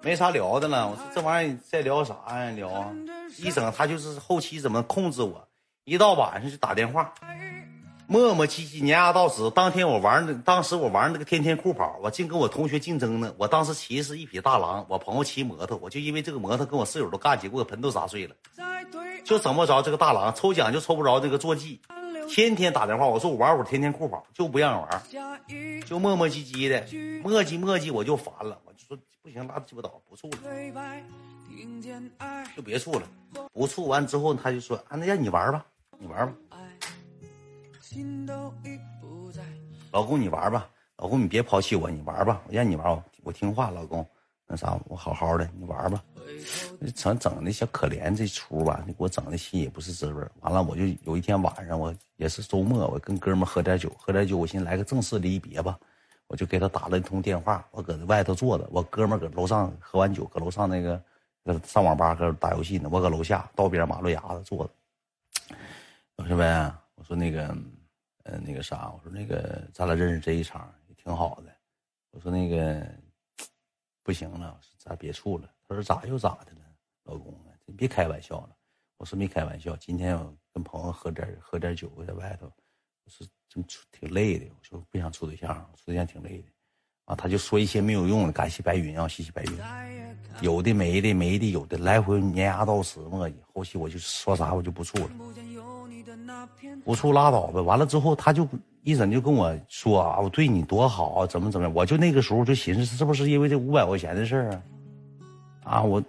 [0.00, 2.50] 没啥聊的了，我说这玩意儿再聊啥呀？
[2.50, 2.92] 聊啊！
[3.38, 5.46] 一整他就是后期怎么控制我，
[5.84, 7.12] 一到晚上就打电话，
[8.06, 9.50] 磨磨唧唧，碾压到死。
[9.50, 13.34] 当天我玩的，当时我玩那个天天酷跑，我净跟我同学竞争呢。
[13.36, 18.34] 我当时骑是一匹大狼，我朋友骑摩托，我就因为这个摩托跟我室友都干起，给我盆都砸碎了。
[19.24, 21.80] 就整不着这个大狼，抽奖就抽不着这个坐骑，
[22.28, 25.02] 天天打电话，我说我玩会儿天天酷跑，就不让玩，
[25.86, 26.80] 就磨磨唧唧的，
[27.22, 28.96] 磨叽磨叽，我就烦了，我就说。
[29.22, 30.38] 不行，拉鸡巴倒，不处了，
[32.54, 33.02] 就别处了。
[33.52, 35.66] 不处完之后，他就说：“啊，那让你玩吧，
[35.98, 36.32] 你玩吧。”
[39.90, 44.08] 老公你玩吧，老公你别抛弃我，你玩吧，我让你玩，我我听话，老公，
[44.46, 46.02] 那啥，我好好的，你玩吧。
[46.94, 55.78] 整整那小可怜这出吧，你给我整的心也不是滋味完了，我就有一天晚上，我也是周末，我跟哥们喝点酒，喝点酒，我寻思来个正式离别吧，
[56.28, 57.66] 我就给他打了一通电话。
[57.70, 61.02] 我搁外头坐着，我哥们搁楼上喝完酒，搁楼上那个
[61.64, 62.88] 上网吧搁打游戏呢。
[62.92, 64.70] 我搁楼下道边马路牙子坐着。
[66.16, 67.56] 我说呗，我说那个，
[68.24, 71.52] 呃，那个啥，我说那个咱俩认识这一场也挺好的。
[72.10, 72.86] 我说那个
[74.06, 75.50] 不行了，咱别处了。
[75.68, 76.60] 他说咋又咋的了，
[77.06, 77.34] 老公，
[77.64, 78.50] 你别开玩笑了。
[78.98, 84.46] 我说没开玩笑，今天我跟朋友喝点喝点酒，在外头，我说真挺累的。
[84.46, 86.44] 我说不想处对象，处对象挺累的。
[87.06, 89.58] 啊，他就说一些没有用的，感谢白云啊，谢谢白云。
[90.40, 93.34] 有的没的，没的有的，来回粘牙到死磨叽。
[93.52, 95.10] 后期我就说啥我就不处了，
[96.84, 97.60] 不处拉倒呗。
[97.60, 98.48] 完了之后，他就
[98.86, 101.74] 一整就跟我说啊，我对你多好啊，怎么怎么样。
[101.74, 104.62] 我就那个时候就寻思，是不是因为这五百块钱的事儿啊？
[105.64, 106.00] 啊，我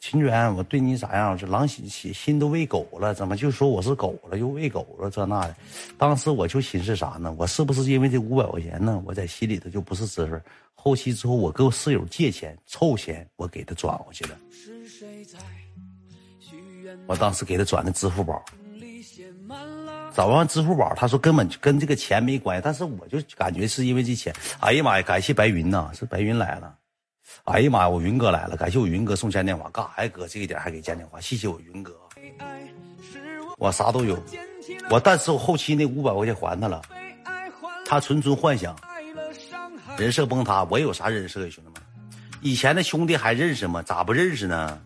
[0.00, 1.34] 秦娟，我对你咋样？
[1.34, 5.56] 这狼心心心都喂狗了，怎么就说我是狗了，又喂狗了这那的？
[5.96, 7.34] 当时我就寻思啥呢？
[7.38, 9.02] 我是不是因为这五百块钱呢？
[9.06, 10.38] 我在心里头就不是滋味。
[10.74, 14.38] 后期之后，我跟我室友借钱凑钱，我给他转过去了。
[17.06, 18.44] 我当时给他转的支付宝，
[20.16, 24.34] 找完支付宝，他说根本就跟这个钱没关系，但是我就感觉是因为这钱。
[24.60, 26.74] 哎呀妈呀，感谢白云呐，是白云来了。
[27.44, 27.88] 哎呀妈呀！
[27.88, 30.26] 我云哥来了，感谢我云哥送嘉年华，干啥呀哥？
[30.26, 31.94] 这个点还给嘉年华，谢谢我云哥。
[33.58, 34.18] 我啥都有，
[34.88, 36.80] 我但是我后期那五百块钱还他了，
[37.84, 38.74] 他纯纯幻想，
[39.98, 40.64] 人设崩塌。
[40.70, 41.82] 我有啥人设呀，兄弟们？
[42.40, 43.82] 以前的兄弟还认识吗？
[43.82, 44.80] 咋不认识呢？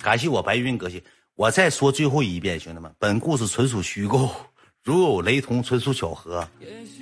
[0.00, 1.02] 感谢我白云哥，谢
[1.38, 4.28] 我再说最后一遍，兄弟们，本故事纯属虚构，
[4.82, 6.46] 如有雷同，纯属巧合。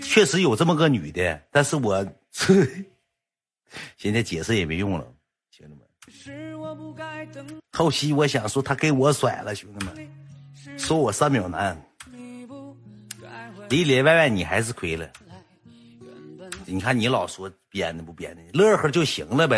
[0.03, 2.07] 确实有这么个女的，但是我。
[3.97, 5.11] 现在解释也没用了，
[5.51, 5.81] 兄弟们。
[7.73, 10.07] 后期我想说他给我甩了，兄弟们，
[10.79, 11.75] 说我三秒男，
[13.71, 15.09] 里里外外你还是亏了。
[16.67, 19.55] 你看你老说编的不编的，乐呵就行了呗。